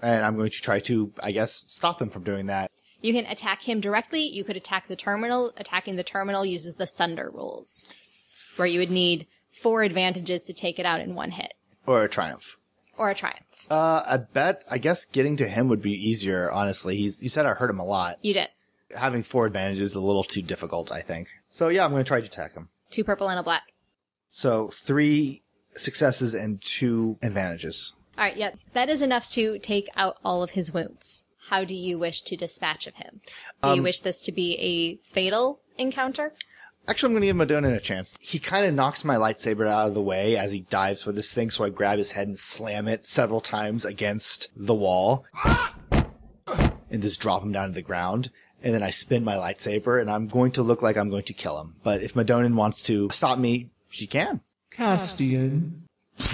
And 0.01 0.23
I'm 0.23 0.38
going 0.38 0.49
to 0.49 0.62
try 0.62 0.80
to, 0.82 1.12
I 1.21 1.32
guess, 1.32 1.65
stop 1.67 2.01
him 2.01 2.10
from 2.10 2.23
doing 2.23 2.47
that. 2.47 2.71
You 3.01 3.13
can 3.13 3.25
attack 3.25 3.63
him 3.63 3.80
directly. 3.80 4.21
You 4.21 4.43
could 4.43 4.58
attack 4.58 4.88
the 4.88 4.95
terminal. 4.95 5.51
Attacking 5.58 5.95
the 5.95 6.03
terminal 6.03 6.45
uses 6.45 6.75
the 6.75 6.88
Sunder 6.88 7.30
rules, 7.32 7.86
where 8.56 8.67
you 8.67 8.80
would 8.80 8.91
need 8.91 9.27
four 9.51 9.84
advantages 9.84 10.43
to 10.45 10.53
take 10.53 10.80
it 10.80 10.86
out 10.86 11.01
in 11.01 11.15
one 11.15 11.32
hit, 11.32 11.53
Or 11.86 12.03
a 12.03 12.10
triumph. 12.10 12.58
Or 12.97 13.10
a 13.10 13.15
triumph. 13.15 13.39
Uh, 13.69 14.03
I 14.07 14.17
bet, 14.17 14.63
I 14.69 14.77
guess 14.77 15.05
getting 15.05 15.38
to 15.38 15.47
him 15.47 15.67
would 15.67 15.81
be 15.81 15.91
easier, 15.91 16.51
honestly. 16.51 16.97
He's, 16.97 17.21
you 17.21 17.29
said 17.29 17.45
I 17.45 17.53
hurt 17.53 17.69
him 17.69 17.79
a 17.79 17.86
lot. 17.86 18.17
You 18.21 18.33
did. 18.33 18.47
Having 18.95 19.23
four 19.23 19.45
advantages 19.45 19.91
is 19.91 19.95
a 19.95 20.01
little 20.01 20.23
too 20.23 20.41
difficult, 20.41 20.91
I 20.91 21.01
think. 21.01 21.27
So 21.49 21.67
yeah, 21.67 21.83
I'm 21.83 21.91
going 21.91 22.03
to 22.03 22.07
try 22.07 22.21
to 22.21 22.25
attack 22.25 22.53
him. 22.53 22.69
Two 22.89 23.03
purple 23.03 23.29
and 23.29 23.39
a 23.39 23.43
black. 23.43 23.73
So 24.29 24.67
three 24.67 25.41
successes 25.75 26.33
and 26.33 26.62
two 26.62 27.17
advantages. 27.21 27.93
All 28.17 28.23
right, 28.23 28.38
yeah, 28.38 28.51
that 28.73 28.89
is 28.89 29.01
enough 29.01 29.29
to 29.31 29.60
take 29.60 29.89
out 29.95 30.17
all 30.23 30.41
of 30.41 30.51
his 30.51 30.71
wounds. 30.73 31.25
How 31.49 31.63
do 31.63 31.75
you 31.75 31.99
wish 31.99 32.21
to 32.23 32.36
dispatch 32.36 32.88
of 32.88 32.95
him? 32.95 33.19
Do 33.62 33.75
you 33.75 33.83
wish 33.83 33.99
this 33.99 34.21
to 34.23 34.31
be 34.31 34.57
a 34.60 35.10
fatal 35.13 35.62
encounter? 35.77 36.33
Actually, 36.89 37.08
I'm 37.08 37.13
going 37.21 37.38
to 37.38 37.47
give 37.50 37.63
Madonin 37.63 37.76
a 37.76 37.80
chance. 37.82 38.17
He 38.21 38.39
kind 38.39 38.65
of 38.65 38.73
knocks 38.73 39.04
my 39.04 39.15
lightsaber 39.15 39.67
out 39.67 39.89
of 39.89 39.93
the 39.93 40.02
way 40.02 40.38
as 40.38 40.54
he 40.54 40.62
dives 40.62 41.04
for 41.04 41.12
this 41.12 41.34
thing, 41.34 41.50
so 41.50 41.65
I 41.65 41.69
grab 41.69 41.97
his 41.97 42.13
head 42.13 42.28
and 42.28 42.39
slam 42.39 42.88
it 42.88 43.06
several 43.06 43.41
times 43.41 43.84
against 43.84 44.47
the 44.56 44.73
wall. 44.73 45.26
and 46.89 47.02
just 47.02 47.19
drop 47.19 47.43
him 47.43 47.52
down 47.52 47.67
to 47.69 47.73
the 47.73 47.82
ground. 47.82 48.30
And 48.63 48.73
then 48.73 48.82
I 48.82 48.89
spin 48.89 49.23
my 49.26 49.36
lightsaber, 49.36 50.00
and 50.00 50.10
I'm 50.10 50.28
going 50.28 50.52
to 50.54 50.63
look 50.63 50.82
like 50.82 50.95
I'm 50.97 51.10
going 51.10 51.23
to 51.26 51.34
kill 51.34 51.60
him. 51.60 51.76
But 51.84 52.02
if 52.02 52.13
Madonin 52.13 52.56
wants 52.56 52.82
to 52.84 53.10
stop 53.12 53.38
me, 53.38 53.69
she 53.89 54.08
can. 54.08 54.39
Castian, 54.71 55.82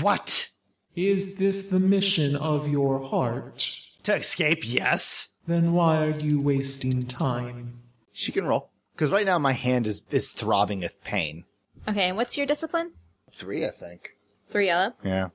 What? 0.01 0.49
is 0.95 1.37
this 1.37 1.69
the 1.71 1.79
mission 1.79 2.35
of 2.35 2.67
your 2.67 3.03
heart? 3.03 3.79
To 4.03 4.13
escape, 4.13 4.59
yes. 4.63 5.29
Then 5.47 5.73
why 5.73 6.03
are 6.05 6.17
you 6.19 6.39
wasting 6.39 7.07
time? 7.07 7.79
She 8.11 8.31
can 8.31 8.45
roll. 8.45 8.69
Because 8.93 9.11
right 9.11 9.25
now 9.25 9.39
my 9.39 9.53
hand 9.53 9.87
is, 9.87 10.03
is 10.11 10.31
throbbing 10.31 10.81
with 10.81 11.03
pain. 11.03 11.45
Okay, 11.87 12.09
and 12.09 12.17
what's 12.17 12.37
your 12.37 12.45
discipline? 12.45 12.93
Three, 13.33 13.65
I 13.65 13.69
think. 13.69 14.11
Three 14.49 14.67
yellow. 14.67 14.93
Yeah. 15.03 15.29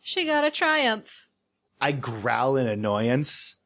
She 0.00 0.24
got 0.26 0.44
a 0.44 0.50
triumph. 0.50 1.26
I 1.80 1.92
growl 1.92 2.56
in 2.56 2.66
annoyance 2.66 3.56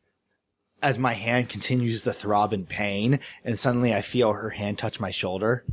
as 0.83 0.99
my 0.99 1.15
hand 1.15 1.49
continues 1.49 2.03
to 2.03 2.13
throb 2.13 2.53
in 2.53 2.67
pain, 2.67 3.21
and 3.45 3.59
suddenly 3.59 3.95
I 3.95 4.01
feel 4.03 4.33
her 4.33 4.51
hand 4.51 4.79
touch 4.79 5.01
my 5.01 5.11
shoulder. 5.11 5.65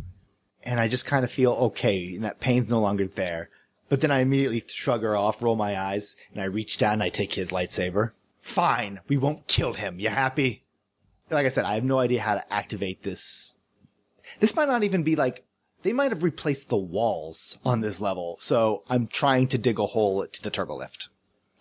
And 0.64 0.80
I 0.80 0.88
just 0.88 1.06
kind 1.06 1.24
of 1.24 1.32
feel 1.32 1.52
okay, 1.54 2.16
and 2.16 2.24
that 2.24 2.40
pain's 2.40 2.70
no 2.70 2.80
longer 2.80 3.08
there. 3.08 3.50
But 3.90 4.02
then 4.02 4.12
I 4.12 4.20
immediately 4.20 4.64
shrug 4.68 5.04
her 5.04 5.16
off, 5.16 5.42
roll 5.42 5.56
my 5.56 5.80
eyes, 5.80 6.16
and 6.32 6.42
I 6.42 6.46
reach 6.46 6.78
down 6.78 6.94
and 6.94 7.04
I 7.04 7.10
take 7.10 7.34
his 7.34 7.52
lightsaber. 7.52 8.12
Fine, 8.42 9.00
we 9.08 9.18
won't 9.18 9.48
kill 9.48 9.74
him. 9.74 10.00
You 10.00 10.10
happy? 10.10 10.63
Like 11.30 11.46
I 11.46 11.50
said, 11.50 11.66
I 11.66 11.76
have 11.76 11.84
no 11.84 12.00
idea 12.00 12.22
how 12.22 12.36
to 12.36 12.54
activate 12.54 13.04
this. 13.04 13.58
This 14.40 14.56
might 14.56 14.68
not 14.68 14.84
even 14.84 15.04
be 15.04 15.16
like, 15.16 15.44
they 15.84 15.94
might 15.94 16.12
have 16.12 16.24
replaced 16.24 16.70
the 16.70 16.78
walls 16.78 17.58
on 17.66 17.82
this 17.82 18.02
level, 18.02 18.38
so 18.40 18.84
I'm 18.90 19.08
trying 19.08 19.48
to 19.48 19.58
dig 19.58 19.80
a 19.80 19.86
hole 19.86 20.26
to 20.26 20.42
the 20.42 20.50
turbo 20.50 20.78
lift. 20.78 21.10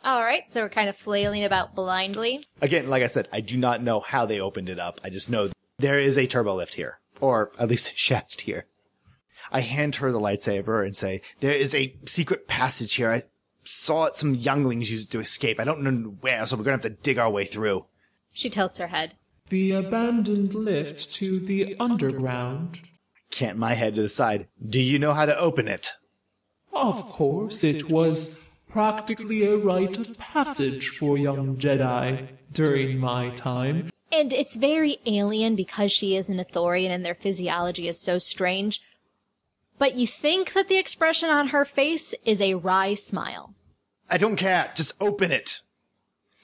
All 0.04 0.22
right, 0.22 0.48
so 0.48 0.62
we're 0.62 0.68
kind 0.68 0.88
of 0.88 0.96
flailing 0.96 1.44
about 1.44 1.74
blindly. 1.74 2.44
Again, 2.60 2.88
like 2.88 3.02
I 3.02 3.08
said, 3.08 3.28
I 3.32 3.40
do 3.40 3.56
not 3.56 3.82
know 3.82 4.00
how 4.00 4.26
they 4.26 4.40
opened 4.40 4.68
it 4.68 4.80
up. 4.80 5.00
I 5.04 5.10
just 5.10 5.30
know 5.30 5.50
there 5.78 5.98
is 5.98 6.18
a 6.18 6.26
turbo 6.26 6.54
lift 6.54 6.74
here, 6.74 7.00
or 7.20 7.52
at 7.58 7.68
least 7.68 7.92
a 7.92 7.96
shaft 7.96 8.42
here. 8.42 8.66
I 9.50 9.60
hand 9.60 9.96
her 9.96 10.10
the 10.10 10.20
lightsaber 10.20 10.84
and 10.84 10.96
say, 10.96 11.20
there 11.40 11.54
is 11.54 11.74
a 11.74 11.96
secret 12.06 12.48
passage 12.48 12.94
here. 12.94 13.10
I 13.10 13.22
saw 13.64 14.04
it 14.04 14.14
some 14.14 14.34
younglings 14.34 14.90
used 14.90 15.08
it 15.08 15.12
to 15.12 15.20
escape. 15.20 15.60
I 15.60 15.64
don't 15.64 15.82
know 15.82 16.16
where, 16.20 16.46
so 16.46 16.56
we're 16.56 16.64
gonna 16.64 16.76
have 16.76 16.82
to 16.82 16.90
dig 16.90 17.18
our 17.18 17.30
way 17.30 17.44
through. 17.44 17.86
She 18.32 18.50
tilts 18.50 18.78
her 18.78 18.88
head. 18.88 19.14
The 19.52 19.72
abandoned 19.72 20.54
lift 20.54 21.12
to 21.16 21.38
the 21.38 21.76
underground? 21.78 22.80
Cant 23.30 23.58
my 23.58 23.74
head 23.74 23.96
to 23.96 24.00
the 24.00 24.08
side. 24.08 24.48
Do 24.66 24.80
you 24.80 24.98
know 24.98 25.12
how 25.12 25.26
to 25.26 25.38
open 25.38 25.68
it? 25.68 25.90
Of 26.72 27.04
course, 27.10 27.62
it 27.62 27.90
was 27.90 28.48
practically 28.70 29.44
a 29.44 29.58
rite 29.58 29.98
of 29.98 30.16
passage 30.16 30.88
for 30.96 31.18
young 31.18 31.58
Jedi 31.58 32.28
during 32.50 32.96
my 32.96 33.28
time. 33.34 33.90
And 34.10 34.32
it's 34.32 34.56
very 34.56 34.96
alien 35.04 35.54
because 35.54 35.92
she 35.92 36.16
is 36.16 36.30
an 36.30 36.38
Ithorian 36.38 36.88
and 36.88 37.04
their 37.04 37.14
physiology 37.14 37.88
is 37.88 38.00
so 38.00 38.18
strange. 38.18 38.80
But 39.76 39.96
you 39.96 40.06
think 40.06 40.54
that 40.54 40.68
the 40.68 40.78
expression 40.78 41.28
on 41.28 41.48
her 41.48 41.66
face 41.66 42.14
is 42.24 42.40
a 42.40 42.54
wry 42.54 42.94
smile. 42.94 43.54
I 44.10 44.16
don't 44.16 44.36
care. 44.36 44.72
Just 44.74 44.94
open 44.98 45.30
it. 45.30 45.60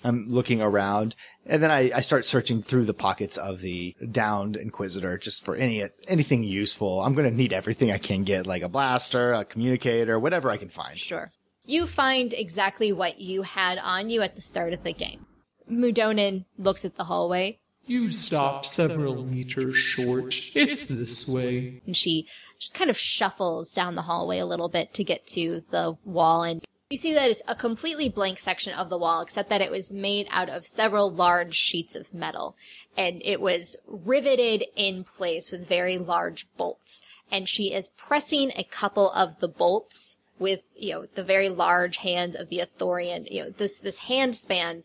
I'm 0.04 0.28
looking 0.28 0.62
around, 0.62 1.16
and 1.44 1.62
then 1.62 1.70
I, 1.70 1.90
I 1.94 2.00
start 2.00 2.24
searching 2.24 2.62
through 2.62 2.84
the 2.84 2.94
pockets 2.94 3.36
of 3.36 3.60
the 3.60 3.96
downed 4.10 4.56
Inquisitor 4.56 5.18
just 5.18 5.44
for 5.44 5.56
any 5.56 5.84
anything 6.06 6.44
useful. 6.44 7.00
I'm 7.02 7.14
going 7.14 7.28
to 7.28 7.36
need 7.36 7.52
everything 7.52 7.90
I 7.90 7.98
can 7.98 8.22
get, 8.24 8.46
like 8.46 8.62
a 8.62 8.68
blaster, 8.68 9.32
a 9.32 9.44
communicator, 9.44 10.18
whatever 10.18 10.50
I 10.50 10.56
can 10.56 10.68
find. 10.68 10.96
Sure. 10.96 11.32
You 11.64 11.86
find 11.86 12.32
exactly 12.32 12.92
what 12.92 13.18
you 13.18 13.42
had 13.42 13.78
on 13.78 14.08
you 14.08 14.22
at 14.22 14.36
the 14.36 14.40
start 14.40 14.72
of 14.72 14.84
the 14.84 14.92
game. 14.92 15.26
Mudonin 15.70 16.44
looks 16.56 16.84
at 16.84 16.96
the 16.96 17.04
hallway 17.04 17.58
You 17.86 18.10
stopped 18.10 18.64
several 18.64 19.22
meters 19.24 19.76
short. 19.76 20.34
It's 20.54 20.88
this 20.88 21.28
way. 21.28 21.82
and 21.86 21.96
she 21.96 22.26
kind 22.72 22.88
of 22.88 22.98
shuffles 22.98 23.72
down 23.72 23.94
the 23.94 24.02
hallway 24.02 24.38
a 24.38 24.46
little 24.46 24.68
bit 24.68 24.94
to 24.94 25.04
get 25.04 25.26
to 25.28 25.62
the 25.70 25.96
wall 26.04 26.42
and 26.42 26.64
you 26.90 26.96
see 26.96 27.12
that 27.12 27.30
it's 27.30 27.42
a 27.46 27.54
completely 27.54 28.08
blank 28.08 28.38
section 28.38 28.72
of 28.72 28.88
the 28.88 28.96
wall 28.96 29.20
except 29.20 29.50
that 29.50 29.60
it 29.60 29.70
was 29.70 29.92
made 29.92 30.26
out 30.30 30.48
of 30.48 30.66
several 30.66 31.12
large 31.12 31.54
sheets 31.54 31.94
of 31.94 32.14
metal. 32.14 32.56
And 32.96 33.20
it 33.24 33.42
was 33.42 33.76
riveted 33.86 34.64
in 34.74 35.04
place 35.04 35.50
with 35.50 35.68
very 35.68 35.98
large 35.98 36.46
bolts. 36.56 37.02
And 37.30 37.46
she 37.46 37.74
is 37.74 37.88
pressing 37.88 38.52
a 38.56 38.64
couple 38.64 39.10
of 39.10 39.40
the 39.40 39.48
bolts 39.48 40.18
with 40.38 40.62
you 40.74 40.92
know 40.94 41.04
the 41.14 41.24
very 41.24 41.48
large 41.48 41.98
hands 41.98 42.36
of 42.36 42.48
the 42.48 42.60
Ithorian 42.60 43.28
you 43.28 43.42
know 43.42 43.50
this 43.50 43.80
this 43.80 43.98
hand 44.00 44.36
span 44.36 44.84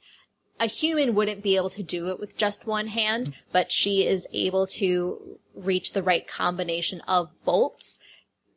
a 0.60 0.66
human 0.66 1.14
wouldn't 1.14 1.44
be 1.44 1.56
able 1.56 1.70
to 1.70 1.84
do 1.84 2.10
it 2.10 2.20
with 2.20 2.38
just 2.38 2.68
one 2.68 2.88
hand, 2.88 3.34
but 3.52 3.72
she 3.72 4.06
is 4.06 4.28
able 4.34 4.68
to 4.68 5.40
reach 5.56 5.94
the 5.94 6.04
right 6.04 6.28
combination 6.28 7.02
of 7.02 7.30
bolts 7.46 8.00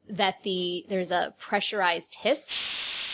that 0.09 0.43
the 0.43 0.85
there's 0.89 1.11
a 1.11 1.35
pressurized 1.39 2.17
hiss 2.17 3.06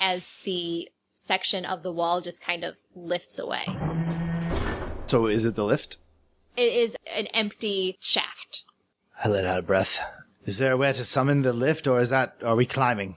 as 0.00 0.30
the 0.44 0.88
section 1.14 1.64
of 1.64 1.82
the 1.82 1.92
wall 1.92 2.20
just 2.20 2.42
kind 2.42 2.64
of 2.64 2.76
lifts 2.94 3.38
away. 3.38 3.64
So 5.06 5.26
is 5.26 5.44
it 5.44 5.54
the 5.54 5.64
lift? 5.64 5.96
It 6.56 6.72
is 6.72 6.96
an 7.16 7.26
empty 7.28 7.96
shaft. 8.00 8.64
I 9.22 9.28
let 9.28 9.44
out 9.44 9.60
a 9.60 9.62
breath. 9.62 10.00
Is 10.44 10.58
there 10.58 10.72
a 10.72 10.76
way 10.76 10.92
to 10.92 11.04
summon 11.04 11.42
the 11.42 11.52
lift, 11.52 11.86
or 11.86 12.00
is 12.00 12.10
that 12.10 12.36
are 12.42 12.56
we 12.56 12.66
climbing? 12.66 13.16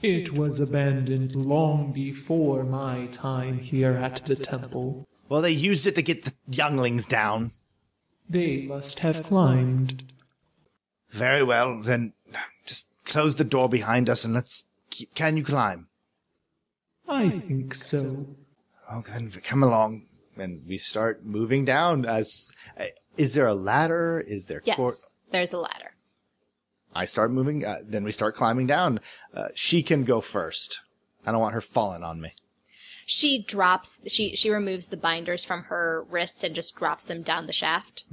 It 0.00 0.38
was 0.38 0.60
abandoned 0.60 1.34
long 1.34 1.92
before 1.92 2.62
my 2.62 3.06
time 3.06 3.58
here 3.58 3.94
at 3.94 4.24
the 4.26 4.36
temple. 4.36 5.08
Well, 5.28 5.42
they 5.42 5.50
used 5.50 5.86
it 5.86 5.96
to 5.96 6.02
get 6.02 6.24
the 6.24 6.32
younglings 6.48 7.04
down. 7.04 7.50
They 8.28 8.62
must 8.62 9.00
have 9.00 9.24
climbed. 9.24 10.04
Very 11.10 11.42
well, 11.42 11.82
then 11.82 12.12
just 12.64 12.88
close 13.04 13.36
the 13.36 13.44
door 13.44 13.68
behind 13.68 14.08
us 14.08 14.24
and 14.24 14.34
let's. 14.34 14.64
Can 15.14 15.36
you 15.36 15.42
climb? 15.42 15.87
I 17.08 17.30
think 17.30 17.74
so. 17.74 18.26
Oh, 18.90 19.02
then 19.02 19.30
come 19.42 19.62
along. 19.62 20.06
And 20.36 20.62
we 20.66 20.78
start 20.78 21.24
moving 21.24 21.64
down. 21.64 22.04
As 22.04 22.52
uh, 22.78 22.84
is 23.16 23.34
there 23.34 23.46
a 23.46 23.54
ladder? 23.54 24.22
Is 24.26 24.46
there? 24.46 24.62
Yes, 24.64 24.76
court? 24.76 24.94
there's 25.30 25.52
a 25.52 25.58
ladder. 25.58 25.94
I 26.94 27.06
start 27.06 27.32
moving. 27.32 27.64
Uh, 27.64 27.78
then 27.84 28.04
we 28.04 28.12
start 28.12 28.34
climbing 28.34 28.66
down. 28.66 29.00
Uh, 29.34 29.48
she 29.54 29.82
can 29.82 30.04
go 30.04 30.20
first. 30.20 30.82
I 31.26 31.32
don't 31.32 31.40
want 31.40 31.54
her 31.54 31.60
falling 31.60 32.02
on 32.02 32.20
me. 32.20 32.32
She 33.04 33.42
drops, 33.42 34.00
she, 34.06 34.36
she 34.36 34.50
removes 34.50 34.88
the 34.88 34.96
binders 34.96 35.42
from 35.42 35.64
her 35.64 36.04
wrists 36.10 36.44
and 36.44 36.54
just 36.54 36.76
drops 36.76 37.06
them 37.06 37.22
down 37.22 37.46
the 37.46 37.54
shaft. 37.54 38.04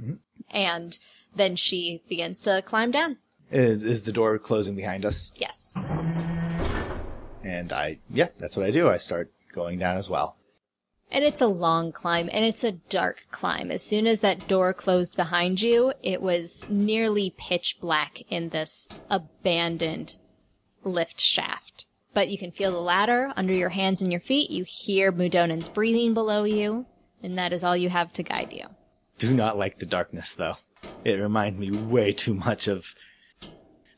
And 0.50 0.98
then 1.34 1.54
she 1.56 2.02
begins 2.08 2.40
to 2.42 2.62
climb 2.64 2.92
down. 2.92 3.18
Is 3.50 3.82
is 3.82 4.02
the 4.02 4.12
door 4.12 4.38
closing 4.38 4.74
behind 4.74 5.04
us? 5.04 5.32
Yes. 5.36 5.76
And 7.46 7.72
I, 7.72 8.00
yeah, 8.10 8.28
that's 8.38 8.56
what 8.56 8.66
I 8.66 8.72
do. 8.72 8.88
I 8.88 8.96
start 8.96 9.32
going 9.52 9.78
down 9.78 9.96
as 9.96 10.10
well. 10.10 10.36
And 11.12 11.22
it's 11.22 11.40
a 11.40 11.46
long 11.46 11.92
climb 11.92 12.28
and 12.32 12.44
it's 12.44 12.64
a 12.64 12.72
dark 12.72 13.28
climb. 13.30 13.70
As 13.70 13.84
soon 13.84 14.08
as 14.08 14.18
that 14.20 14.48
door 14.48 14.74
closed 14.74 15.14
behind 15.14 15.62
you, 15.62 15.92
it 16.02 16.20
was 16.20 16.66
nearly 16.68 17.32
pitch 17.38 17.78
black 17.80 18.22
in 18.28 18.48
this 18.48 18.88
abandoned 19.08 20.16
lift 20.82 21.20
shaft. 21.20 21.86
But 22.12 22.28
you 22.28 22.36
can 22.36 22.50
feel 22.50 22.72
the 22.72 22.78
ladder 22.80 23.32
under 23.36 23.54
your 23.54 23.68
hands 23.68 24.02
and 24.02 24.10
your 24.10 24.20
feet. 24.20 24.50
You 24.50 24.64
hear 24.66 25.12
Mudonan's 25.12 25.68
breathing 25.68 26.14
below 26.14 26.42
you, 26.42 26.86
and 27.22 27.38
that 27.38 27.52
is 27.52 27.62
all 27.62 27.76
you 27.76 27.90
have 27.90 28.12
to 28.14 28.24
guide 28.24 28.52
you. 28.52 28.66
Do 29.18 29.32
not 29.32 29.56
like 29.56 29.78
the 29.78 29.86
darkness 29.86 30.34
though. 30.34 30.56
It 31.04 31.20
reminds 31.20 31.56
me 31.58 31.70
way 31.70 32.12
too 32.12 32.34
much 32.34 32.66
of. 32.66 32.94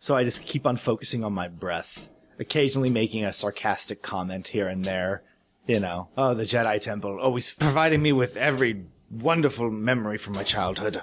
So 0.01 0.15
I 0.15 0.25
just 0.25 0.43
keep 0.43 0.67
on 0.67 0.77
focusing 0.77 1.25
on 1.25 1.33
my 1.33 1.49
breath, 1.49 2.11
occasionally 2.39 2.91
making 2.91 3.25
a 3.25 3.33
sarcastic 3.33 4.03
comment 4.03 4.49
here 4.49 4.67
and 4.67 4.85
there. 4.85 5.23
You 5.67 5.81
know, 5.81 6.09
oh, 6.17 6.33
the 6.33 6.45
Jedi 6.45 6.81
Temple, 6.81 7.21
always 7.21 7.53
providing 7.53 8.01
me 8.01 8.13
with 8.13 8.37
every 8.39 8.85
wonderful 9.11 9.71
memory 9.71 10.17
from 10.17 10.35
my 10.35 10.43
childhood. 10.43 11.03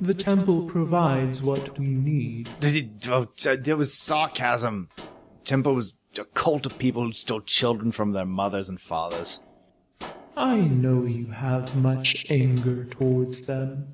The 0.00 0.14
temple 0.14 0.68
provides 0.68 1.42
what 1.42 1.76
we 1.78 1.88
need. 1.88 2.48
Oh, 3.08 3.28
uh, 3.46 3.56
There 3.60 3.76
was 3.76 3.92
sarcasm. 3.92 4.88
Temple 5.44 5.74
was 5.74 5.94
a 6.18 6.24
cult 6.24 6.66
of 6.66 6.78
people 6.78 7.02
who 7.02 7.12
stole 7.12 7.40
children 7.40 7.90
from 7.90 8.12
their 8.12 8.24
mothers 8.24 8.68
and 8.68 8.80
fathers. 8.80 9.44
I 10.36 10.56
know 10.56 11.04
you 11.04 11.26
have 11.32 11.74
much 11.82 12.26
anger 12.30 12.84
towards 12.84 13.40
them. 13.42 13.88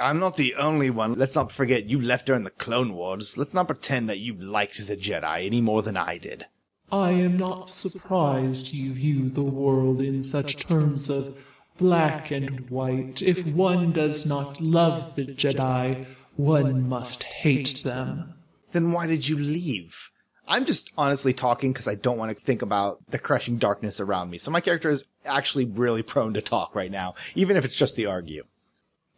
I'm 0.00 0.18
not 0.18 0.36
the 0.36 0.54
only 0.54 0.90
one. 0.90 1.14
Let's 1.14 1.34
not 1.34 1.52
forget 1.52 1.86
you 1.86 2.00
left 2.00 2.26
during 2.26 2.44
the 2.44 2.50
Clone 2.50 2.94
Wars. 2.94 3.36
Let's 3.36 3.54
not 3.54 3.66
pretend 3.66 4.08
that 4.08 4.18
you 4.18 4.34
liked 4.34 4.86
the 4.86 4.96
Jedi 4.96 5.44
any 5.44 5.60
more 5.60 5.82
than 5.82 5.96
I 5.96 6.18
did. 6.18 6.46
I 6.90 7.10
am 7.10 7.36
not 7.36 7.68
surprised 7.68 8.72
you 8.72 8.92
view 8.92 9.28
the 9.28 9.42
world 9.42 10.00
in 10.00 10.22
such 10.22 10.56
terms 10.56 11.08
of 11.10 11.36
black 11.78 12.30
and 12.30 12.70
white. 12.70 13.20
If 13.22 13.46
one 13.54 13.92
does 13.92 14.24
not 14.24 14.60
love 14.60 15.14
the 15.16 15.26
Jedi, 15.26 16.06
one 16.36 16.88
must 16.88 17.24
hate 17.24 17.82
them. 17.82 18.34
Then 18.72 18.92
why 18.92 19.06
did 19.06 19.28
you 19.28 19.36
leave? 19.36 20.10
I'm 20.48 20.64
just 20.64 20.92
honestly 20.96 21.32
talking 21.32 21.72
because 21.72 21.88
I 21.88 21.96
don't 21.96 22.18
want 22.18 22.36
to 22.36 22.44
think 22.44 22.62
about 22.62 23.00
the 23.10 23.18
crushing 23.18 23.58
darkness 23.58 23.98
around 23.98 24.30
me. 24.30 24.38
So 24.38 24.52
my 24.52 24.60
character 24.60 24.90
is 24.90 25.04
actually 25.24 25.64
really 25.64 26.02
prone 26.02 26.34
to 26.34 26.40
talk 26.40 26.74
right 26.74 26.90
now, 26.90 27.14
even 27.34 27.56
if 27.56 27.64
it's 27.64 27.74
just 27.74 27.96
the 27.96 28.06
argue. 28.06 28.44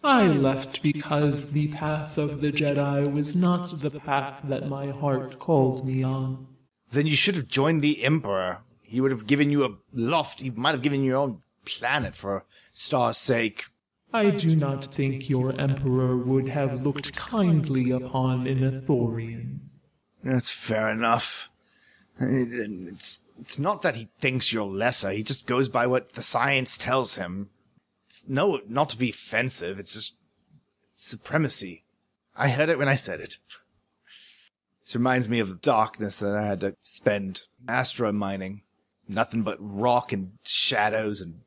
I 0.03 0.27
left 0.29 0.83
because 0.83 1.53
the 1.53 1.69
path 1.69 2.19
of 2.19 2.41
the 2.41 2.53
Jedi 2.53 3.13
was 3.13 3.35
not 3.35 3.81
the 3.81 3.91
path 3.91 4.41
that 4.45 4.69
my 4.69 4.91
heart 4.91 5.39
called 5.39 5.89
me 5.89 6.03
on. 6.03 6.47
Then 6.91 7.07
you 7.07 7.17
should 7.17 7.37
have 7.37 7.49
joined 7.49 7.83
the 7.83 8.05
Emperor. 8.05 8.61
He 8.83 9.01
would 9.01 9.11
have 9.11 9.27
given 9.27 9.51
you 9.51 9.65
a 9.65 9.77
loft. 9.93 10.41
He 10.41 10.51
might 10.51 10.73
have 10.73 10.83
given 10.83 11.03
you 11.03 11.11
your 11.11 11.19
own 11.19 11.43
planet 11.65 12.15
for 12.15 12.45
Star's 12.73 13.19
sake. 13.19 13.67
I 14.13 14.31
do 14.31 14.57
not 14.57 14.87
think 14.87 15.29
your 15.29 15.59
Emperor 15.61 16.17
would 16.17 16.49
have 16.49 16.81
looked 16.81 17.15
kindly 17.15 17.91
upon 17.91 18.47
an 18.47 18.61
Ithorian. 18.61 19.59
That's 20.25 20.51
fair 20.51 20.89
enough. 20.89 21.51
It's, 22.19 23.21
it's 23.41 23.59
not 23.59 23.83
that 23.83 23.97
he 23.97 24.09
thinks 24.19 24.53
you're 24.53 24.65
lesser. 24.65 25.11
He 25.11 25.23
just 25.23 25.47
goes 25.47 25.69
by 25.69 25.87
what 25.87 26.15
the 26.15 26.23
science 26.23 26.79
tells 26.79 27.17
him. 27.17 27.51
It's 28.19 28.29
no, 28.29 28.61
not 28.67 28.89
to 28.91 28.99
be 28.99 29.11
offensive. 29.11 29.79
It's 29.79 29.95
just 29.95 30.17
supremacy. 30.95 31.85
I 32.37 32.49
heard 32.49 32.69
it 32.69 32.79
when 32.79 32.89
I 32.89 32.97
said 32.97 33.21
it. 33.21 33.39
This 34.85 34.97
reminds 34.97 35.29
me 35.29 35.39
of 35.39 35.49
the 35.49 35.55
darkness 35.55 36.19
that 36.19 36.35
I 36.35 36.45
had 36.45 36.61
to 36.61 36.75
spend 36.81 37.45
astro 37.69 38.11
mining. 38.11 38.63
Nothing 39.07 39.43
but 39.43 39.57
rock 39.61 40.13
and 40.13 40.33
shadows 40.45 41.21
and 41.21 41.43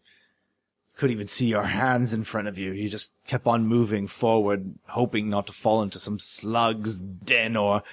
couldn't 0.96 1.14
even 1.14 1.28
see 1.28 1.48
your 1.48 1.64
hands 1.64 2.14
in 2.14 2.24
front 2.24 2.48
of 2.48 2.58
you. 2.58 2.72
You 2.72 2.88
just 2.88 3.12
kept 3.28 3.48
on 3.48 3.68
moving 3.68 4.08
forward, 4.08 4.76
hoping 4.88 5.30
not 5.30 5.48
to 5.48 5.54
fall 5.54 5.82
into 5.82 6.00
some 6.00 6.20
slug's 6.20 7.02
den 7.02 7.58
or 7.58 7.84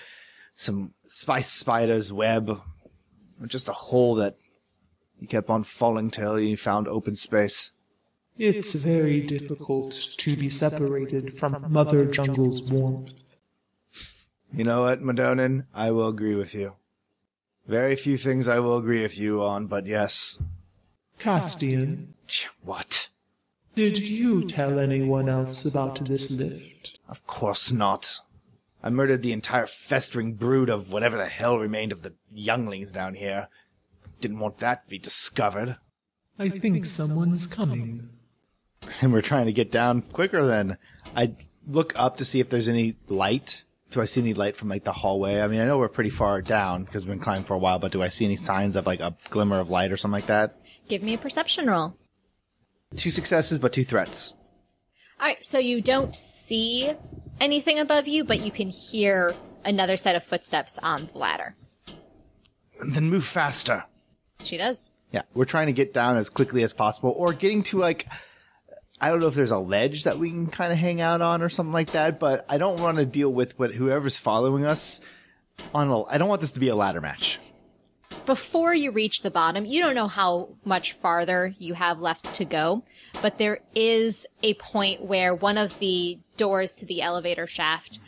some 0.55 0.95
spice 1.05 1.51
spider's 1.51 2.13
web, 2.13 2.49
or 3.41 3.47
just 3.49 3.69
a 3.69 3.73
hole 3.73 4.15
that 4.17 4.37
you 5.19 5.27
kept 5.27 5.51
on 5.51 5.65
falling 5.65 6.11
till 6.11 6.39
you 6.39 6.57
found 6.57 6.87
open 6.87 7.17
space. 7.17 7.73
It's 8.39 8.75
very 8.75 9.21
difficult 9.21 9.93
to 10.19 10.37
be 10.37 10.49
separated 10.49 11.37
from 11.37 11.67
Mother 11.69 12.05
Jungle's 12.13 12.63
warmth. 12.71 13.15
You 14.53 14.63
know 14.65 14.83
what, 14.83 15.03
Madonin? 15.03 15.67
I 15.75 15.91
will 15.91 16.09
agree 16.09 16.37
with 16.37 16.55
you. 16.55 16.75
Very 17.67 17.97
few 17.97 18.17
things 18.17 18.47
I 18.47 18.61
will 18.61 18.79
agree 18.79 19.03
with 19.03 19.19
you 19.19 19.43
on, 19.43 19.67
but 19.67 19.87
yes. 19.87 20.41
Castian, 21.19 22.15
What? 22.63 23.09
did 23.75 23.99
you 23.99 24.45
tell 24.45 24.79
anyone 24.79 25.29
else 25.29 25.65
about 25.65 26.05
this 26.07 26.31
lift? 26.31 26.99
Of 27.09 27.27
course 27.27 27.73
not. 27.73 28.21
I 28.83 28.91
murdered 28.91 29.23
the 29.23 29.33
entire 29.33 29.67
festering 29.67 30.35
brood 30.35 30.69
of 30.71 30.93
whatever 30.93 31.17
the 31.17 31.27
hell 31.27 31.59
remained 31.59 31.91
of 31.93 32.03
the 32.03 32.15
younglings 32.31 32.93
down 32.93 33.15
here. 33.15 33.49
Didn't 34.21 34.39
want 34.39 34.59
that 34.59 34.85
to 34.85 34.91
be 34.91 34.99
discovered. 34.99 35.77
I 36.39 36.49
think 36.49 36.85
someone's 36.87 37.47
coming. 37.47 38.11
And 39.01 39.13
we're 39.13 39.23
trying 39.23 39.47
to 39.47 39.53
get 39.53 39.71
down 39.71 40.03
quicker 40.03 40.45
than 40.45 40.79
I 41.15 41.35
look 41.67 41.93
up 41.97 42.17
to 42.17 42.25
see 42.25 42.41
if 42.41 42.49
there's 42.49 42.69
any 42.69 42.97
light. 43.09 43.65
Do 43.91 44.01
I 44.01 44.07
see 44.07 44.21
any 44.21 44.35
light 44.35 44.57
from 44.57 44.69
like 44.69 44.85
the 44.85 44.93
hallway? 44.93 45.41
I 45.41 45.47
mean, 45.47 45.61
I 45.61 45.67
know 45.67 45.79
we're 45.79 45.89
pretty 45.89 46.11
far 46.11 46.43
down 46.43 46.85
because 46.85 47.05
we've 47.05 47.15
been 47.15 47.23
climbing 47.23 47.45
for 47.45 47.55
a 47.55 47.59
while, 47.59 47.79
but 47.79 47.93
do 47.93 48.03
I 48.03 48.09
see 48.09 48.25
any 48.25 48.37
signs 48.37 48.77
of 48.77 48.87
like 48.87 49.01
a 49.01 49.17
glimmer 49.31 49.61
of 49.61 49.71
light 49.71 49.93
or 49.93 49.97
something 49.97 50.15
like 50.15 50.27
that? 50.27 50.57
Give 50.89 51.03
me 51.03 51.15
a 51.15 51.19
perception 51.19 51.69
roll. 51.69 51.97
Two 52.97 53.11
successes, 53.11 53.59
but 53.59 53.73
two 53.73 53.85
threats. 53.85 54.35
All 55.21 55.27
right, 55.27 55.45
so 55.45 55.59
you 55.59 55.81
don't 55.81 56.15
see 56.15 56.93
anything 57.41 57.79
above 57.79 58.09
you, 58.09 58.25
but 58.25 58.41
you 58.41 58.51
can 58.51 58.71
hear 58.71 59.35
another 59.65 59.97
set 59.97 60.17
of 60.17 60.25
footsteps 60.25 60.79
on 60.79 61.11
the 61.13 61.19
ladder. 61.19 61.57
Then 62.93 63.11
move 63.11 63.25
faster. 63.25 63.85
She 64.43 64.57
does. 64.57 64.93
Yeah, 65.13 65.23
we're 65.35 65.45
trying 65.45 65.67
to 65.67 65.73
get 65.73 65.93
down 65.93 66.17
as 66.17 66.31
quickly 66.31 66.63
as 66.63 66.73
possible, 66.73 67.15
or 67.17 67.33
getting 67.33 67.63
to 67.65 67.79
like, 67.79 68.07
I 69.01 69.11
don't 69.11 69.21
know 69.21 69.29
if 69.29 69.35
there's 69.35 69.51
a 69.51 69.59
ledge 69.59 70.05
that 70.05 70.19
we 70.19 70.31
can 70.31 70.47
kind 70.49 70.73
of 70.73 70.79
hang 70.79 71.01
out 71.01 71.21
on 71.21 71.43
or 71.43 71.49
something 71.49 71.73
like 71.73 71.93
that, 71.93 72.19
but 72.19 72.45
I 72.49 72.59
don't 72.59 72.81
want 72.81 72.99
to 72.99 73.07
deal 73.07 73.33
with 73.33 73.59
what 73.59 73.73
whoever's 73.73 74.19
following 74.19 74.65
us 74.65 75.01
on 75.75 75.89
a, 75.89 76.05
I 76.05 76.19
don't 76.19 76.29
want 76.29 76.41
this 76.41 76.53
to 76.53 76.61
be 76.61 76.69
a 76.69 76.75
ladder 76.75 77.01
match. 77.01 77.39
Before 78.27 78.75
you 78.75 78.91
reach 78.91 79.23
the 79.23 79.31
bottom, 79.31 79.65
you 79.65 79.83
don't 79.83 79.95
know 79.95 80.09
how 80.09 80.51
much 80.65 80.93
farther 80.93 81.55
you 81.59 81.75
have 81.75 82.01
left 82.01 82.35
to 82.35 82.45
go, 82.45 82.85
but 83.23 83.39
there 83.39 83.61
is 83.75 84.27
a 84.43 84.55
point 84.55 85.03
where 85.03 85.35
one 85.35 85.57
of 85.59 85.79
the 85.79 86.19
doors 86.37 86.75
to 86.75 86.87
the 86.87 87.01
elevator 87.01 87.47
shaft, 87.47 88.01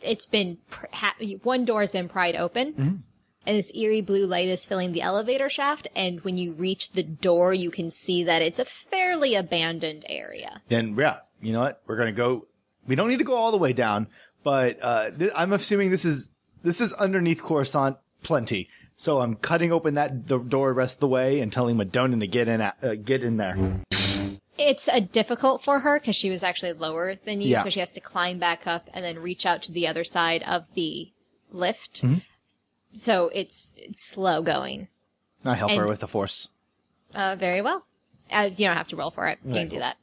it's 0.00 0.26
been, 0.26 0.58
one 1.42 1.64
door 1.64 1.80
has 1.80 1.92
been 1.92 2.08
pried 2.08 2.36
open. 2.36 2.72
Mm-hmm. 2.72 2.96
And 3.46 3.56
this 3.56 3.72
eerie 3.74 4.00
blue 4.00 4.26
light 4.26 4.48
is 4.48 4.66
filling 4.66 4.92
the 4.92 5.02
elevator 5.02 5.48
shaft, 5.48 5.86
and 5.94 6.20
when 6.22 6.36
you 6.36 6.52
reach 6.52 6.92
the 6.92 7.02
door, 7.04 7.54
you 7.54 7.70
can 7.70 7.90
see 7.92 8.24
that 8.24 8.42
it's 8.42 8.58
a 8.58 8.64
fairly 8.64 9.34
abandoned 9.36 10.04
area. 10.08 10.62
Then 10.68 10.96
yeah, 10.98 11.18
you 11.40 11.52
know 11.52 11.60
what? 11.60 11.80
We're 11.86 11.96
gonna 11.96 12.12
go. 12.12 12.46
We 12.88 12.96
don't 12.96 13.08
need 13.08 13.18
to 13.18 13.24
go 13.24 13.36
all 13.36 13.52
the 13.52 13.56
way 13.58 13.72
down, 13.72 14.08
but 14.42 14.78
uh, 14.82 15.10
th- 15.10 15.30
I'm 15.36 15.52
assuming 15.52 15.90
this 15.90 16.04
is 16.04 16.30
this 16.62 16.80
is 16.80 16.92
underneath 16.94 17.42
Coruscant 17.42 17.96
plenty. 18.22 18.68
So 18.96 19.20
I'm 19.20 19.34
cutting 19.36 19.72
open 19.72 19.94
that 19.94 20.26
the 20.26 20.38
door 20.38 20.68
the 20.68 20.74
rest 20.74 20.96
of 20.96 21.00
the 21.00 21.08
way 21.08 21.40
and 21.40 21.52
telling 21.52 21.76
Madonin 21.76 22.18
to 22.20 22.26
get 22.26 22.48
in 22.48 22.60
at, 22.62 22.76
uh, 22.82 22.94
get 22.94 23.22
in 23.22 23.36
there. 23.36 23.56
It's 24.58 24.88
a 24.88 25.00
difficult 25.02 25.62
for 25.62 25.80
her 25.80 26.00
because 26.00 26.16
she 26.16 26.30
was 26.30 26.42
actually 26.42 26.72
lower 26.72 27.14
than 27.14 27.40
you, 27.42 27.50
Yeah. 27.50 27.62
so 27.62 27.68
she 27.68 27.80
has 27.80 27.90
to 27.92 28.00
climb 28.00 28.38
back 28.38 28.66
up 28.66 28.88
and 28.94 29.04
then 29.04 29.18
reach 29.18 29.44
out 29.44 29.62
to 29.64 29.72
the 29.72 29.86
other 29.86 30.02
side 30.02 30.42
of 30.44 30.72
the 30.74 31.10
lift. 31.52 32.02
Mm-hmm. 32.02 32.18
So 32.96 33.30
it's, 33.34 33.74
it's 33.76 34.04
slow 34.06 34.42
going. 34.42 34.88
I 35.44 35.54
help 35.54 35.70
her 35.72 35.86
with 35.86 36.00
the 36.00 36.08
force. 36.08 36.48
Uh, 37.14 37.36
very 37.38 37.60
well. 37.62 37.84
Uh, 38.30 38.50
you 38.54 38.66
don't 38.66 38.76
have 38.76 38.88
to 38.88 38.96
roll 38.96 39.10
for 39.10 39.26
it. 39.28 39.38
You 39.44 39.52
can 39.52 39.68
do 39.68 39.78
that. 39.78 39.96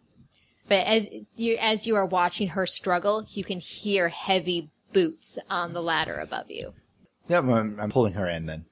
But 0.67 0.87
as 0.87 1.07
you, 1.35 1.57
as 1.59 1.85
you 1.85 1.95
are 1.95 2.05
watching 2.05 2.49
her 2.49 2.65
struggle, 2.65 3.25
you 3.29 3.43
can 3.43 3.59
hear 3.59 4.09
heavy 4.09 4.69
boots 4.93 5.37
on 5.49 5.73
the 5.73 5.81
ladder 5.81 6.17
above 6.19 6.49
you. 6.49 6.73
Yeah, 7.27 7.39
I'm, 7.39 7.79
I'm 7.79 7.89
pulling 7.89 8.13
her 8.13 8.27
in 8.27 8.45
then. 8.45 8.65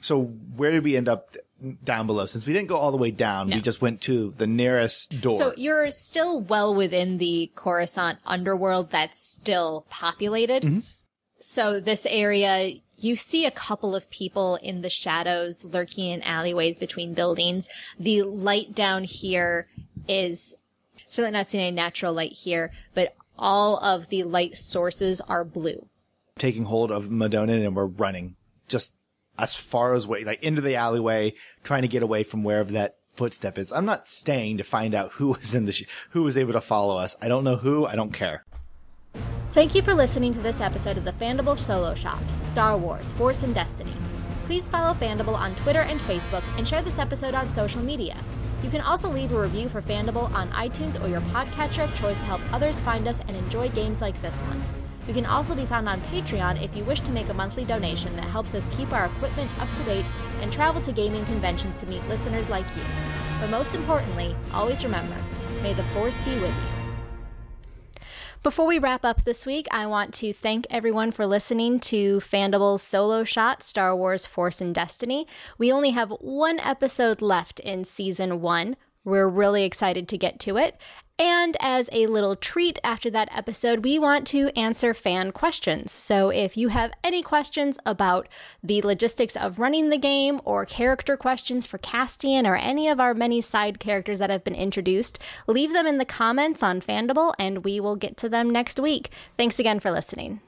So 0.00 0.22
where 0.22 0.70
did 0.72 0.82
we 0.82 0.96
end 0.96 1.08
up 1.08 1.36
down 1.84 2.06
below? 2.06 2.26
Since 2.26 2.46
we 2.46 2.52
didn't 2.52 2.68
go 2.68 2.76
all 2.76 2.90
the 2.90 2.96
way 2.96 3.10
down, 3.10 3.50
No. 3.50 3.56
we 3.56 3.62
just 3.62 3.82
went 3.82 4.00
to 4.02 4.34
the 4.38 4.46
nearest 4.46 5.20
door. 5.20 5.36
So 5.38 5.52
you're 5.56 5.90
still 5.90 6.40
well 6.40 6.74
within 6.74 7.18
the 7.18 7.52
Coruscant 7.54 8.18
underworld 8.24 8.90
that's 8.90 9.18
still 9.18 9.86
populated. 9.90 10.82
So 11.40 11.78
this 11.80 12.06
area, 12.06 12.72
you 13.00 13.16
see 13.16 13.46
a 13.46 13.50
couple 13.50 13.94
of 13.94 14.10
people 14.10 14.56
in 14.56 14.82
the 14.82 14.90
shadows 14.90 15.64
lurking 15.64 16.10
in 16.10 16.22
alleyways 16.22 16.78
between 16.78 17.14
buildings. 17.14 17.68
The 17.98 18.22
light 18.22 18.74
down 18.74 19.04
here 19.04 19.68
is 20.08 20.54
certainly 21.08 21.36
not 21.38 21.48
seeing 21.50 21.64
any 21.64 21.74
natural 21.74 22.12
light 22.12 22.32
here, 22.32 22.72
but 22.94 23.14
all 23.38 23.78
of 23.78 24.08
the 24.08 24.22
light 24.24 24.56
sources 24.56 25.20
are 25.22 25.44
blue. 25.44 25.86
taking 26.38 26.64
hold 26.64 26.90
of 26.90 27.10
Madonna 27.10 27.52
and 27.52 27.76
we're 27.76 27.86
running 27.86 28.36
just 28.68 28.92
as 29.38 29.54
far 29.56 29.94
as 29.94 30.06
way, 30.06 30.24
like 30.24 30.42
into 30.42 30.60
the 30.60 30.76
alleyway, 30.76 31.34
trying 31.64 31.82
to 31.82 31.88
get 31.88 32.02
away 32.02 32.22
from 32.22 32.42
wherever 32.42 32.72
that 32.72 32.96
footstep 33.14 33.58
is. 33.58 33.72
I'm 33.72 33.84
not 33.84 34.06
staying 34.06 34.58
to 34.58 34.64
find 34.64 34.94
out 34.94 35.12
who 35.12 35.28
was 35.28 35.54
in 35.54 35.66
the, 35.66 35.72
sh- 35.72 35.84
who 36.10 36.22
was 36.22 36.38
able 36.38 36.52
to 36.52 36.60
follow 36.60 36.96
us. 36.96 37.16
I 37.20 37.28
don't 37.28 37.44
know 37.44 37.56
who. 37.56 37.86
I 37.86 37.94
don't 37.96 38.12
care. 38.12 38.44
Thank 39.52 39.74
you 39.74 39.82
for 39.82 39.94
listening 39.94 40.32
to 40.34 40.38
this 40.38 40.60
episode 40.60 40.96
of 40.96 41.04
the 41.04 41.10
Fandible 41.10 41.58
Solo 41.58 41.92
Shot 41.96 42.22
Star 42.40 42.78
Wars 42.78 43.10
Force 43.10 43.42
and 43.42 43.52
Destiny. 43.52 43.92
Please 44.46 44.68
follow 44.68 44.94
Fandible 44.94 45.34
on 45.34 45.56
Twitter 45.56 45.80
and 45.80 45.98
Facebook 46.02 46.44
and 46.56 46.66
share 46.66 46.82
this 46.82 47.00
episode 47.00 47.34
on 47.34 47.50
social 47.50 47.82
media. 47.82 48.16
You 48.62 48.70
can 48.70 48.80
also 48.80 49.10
leave 49.10 49.32
a 49.32 49.40
review 49.40 49.68
for 49.68 49.82
Fandible 49.82 50.32
on 50.34 50.50
iTunes 50.50 51.02
or 51.02 51.08
your 51.08 51.20
podcatcher 51.32 51.82
of 51.82 51.96
choice 51.96 52.16
to 52.16 52.22
help 52.22 52.40
others 52.52 52.80
find 52.80 53.08
us 53.08 53.18
and 53.26 53.36
enjoy 53.36 53.68
games 53.70 54.00
like 54.00 54.20
this 54.22 54.38
one. 54.42 54.62
You 55.08 55.14
can 55.14 55.26
also 55.26 55.56
be 55.56 55.66
found 55.66 55.88
on 55.88 56.00
Patreon 56.02 56.62
if 56.62 56.76
you 56.76 56.84
wish 56.84 57.00
to 57.00 57.10
make 57.10 57.28
a 57.28 57.34
monthly 57.34 57.64
donation 57.64 58.14
that 58.14 58.26
helps 58.26 58.54
us 58.54 58.68
keep 58.76 58.92
our 58.92 59.06
equipment 59.06 59.50
up 59.58 59.68
to 59.74 59.82
date 59.82 60.06
and 60.42 60.52
travel 60.52 60.80
to 60.82 60.92
gaming 60.92 61.24
conventions 61.24 61.80
to 61.80 61.86
meet 61.86 62.06
listeners 62.06 62.48
like 62.48 62.66
you. 62.76 62.82
But 63.40 63.50
most 63.50 63.74
importantly, 63.74 64.36
always 64.54 64.84
remember 64.84 65.16
may 65.60 65.72
the 65.72 65.82
Force 65.82 66.20
be 66.20 66.34
with 66.34 66.54
you. 66.54 66.79
Before 68.42 68.66
we 68.66 68.78
wrap 68.78 69.04
up 69.04 69.24
this 69.24 69.44
week, 69.44 69.66
I 69.70 69.86
want 69.86 70.14
to 70.14 70.32
thank 70.32 70.66
everyone 70.70 71.10
for 71.10 71.26
listening 71.26 71.78
to 71.80 72.20
Fandible's 72.20 72.80
solo 72.82 73.22
shot, 73.22 73.62
Star 73.62 73.94
Wars 73.94 74.24
Force 74.24 74.62
and 74.62 74.74
Destiny. 74.74 75.26
We 75.58 75.70
only 75.70 75.90
have 75.90 76.08
one 76.20 76.58
episode 76.58 77.20
left 77.20 77.60
in 77.60 77.84
season 77.84 78.40
one. 78.40 78.76
We're 79.04 79.28
really 79.28 79.64
excited 79.64 80.08
to 80.08 80.16
get 80.16 80.40
to 80.40 80.56
it. 80.56 80.80
And 81.20 81.54
as 81.60 81.90
a 81.92 82.06
little 82.06 82.34
treat 82.34 82.78
after 82.82 83.10
that 83.10 83.28
episode, 83.30 83.84
we 83.84 83.98
want 83.98 84.26
to 84.28 84.48
answer 84.58 84.94
fan 84.94 85.32
questions. 85.32 85.92
So 85.92 86.30
if 86.30 86.56
you 86.56 86.68
have 86.68 86.94
any 87.04 87.22
questions 87.22 87.78
about 87.84 88.26
the 88.62 88.80
logistics 88.80 89.36
of 89.36 89.58
running 89.58 89.90
the 89.90 89.98
game 89.98 90.40
or 90.46 90.64
character 90.64 91.18
questions 91.18 91.66
for 91.66 91.76
Castian 91.76 92.46
or 92.46 92.56
any 92.56 92.88
of 92.88 92.98
our 92.98 93.12
many 93.12 93.42
side 93.42 93.78
characters 93.78 94.18
that 94.18 94.30
have 94.30 94.44
been 94.44 94.54
introduced, 94.54 95.18
leave 95.46 95.74
them 95.74 95.86
in 95.86 95.98
the 95.98 96.06
comments 96.06 96.62
on 96.62 96.80
Fandible 96.80 97.34
and 97.38 97.64
we 97.64 97.80
will 97.80 97.96
get 97.96 98.16
to 98.16 98.30
them 98.30 98.48
next 98.48 98.80
week. 98.80 99.10
Thanks 99.36 99.58
again 99.58 99.78
for 99.78 99.90
listening. 99.90 100.40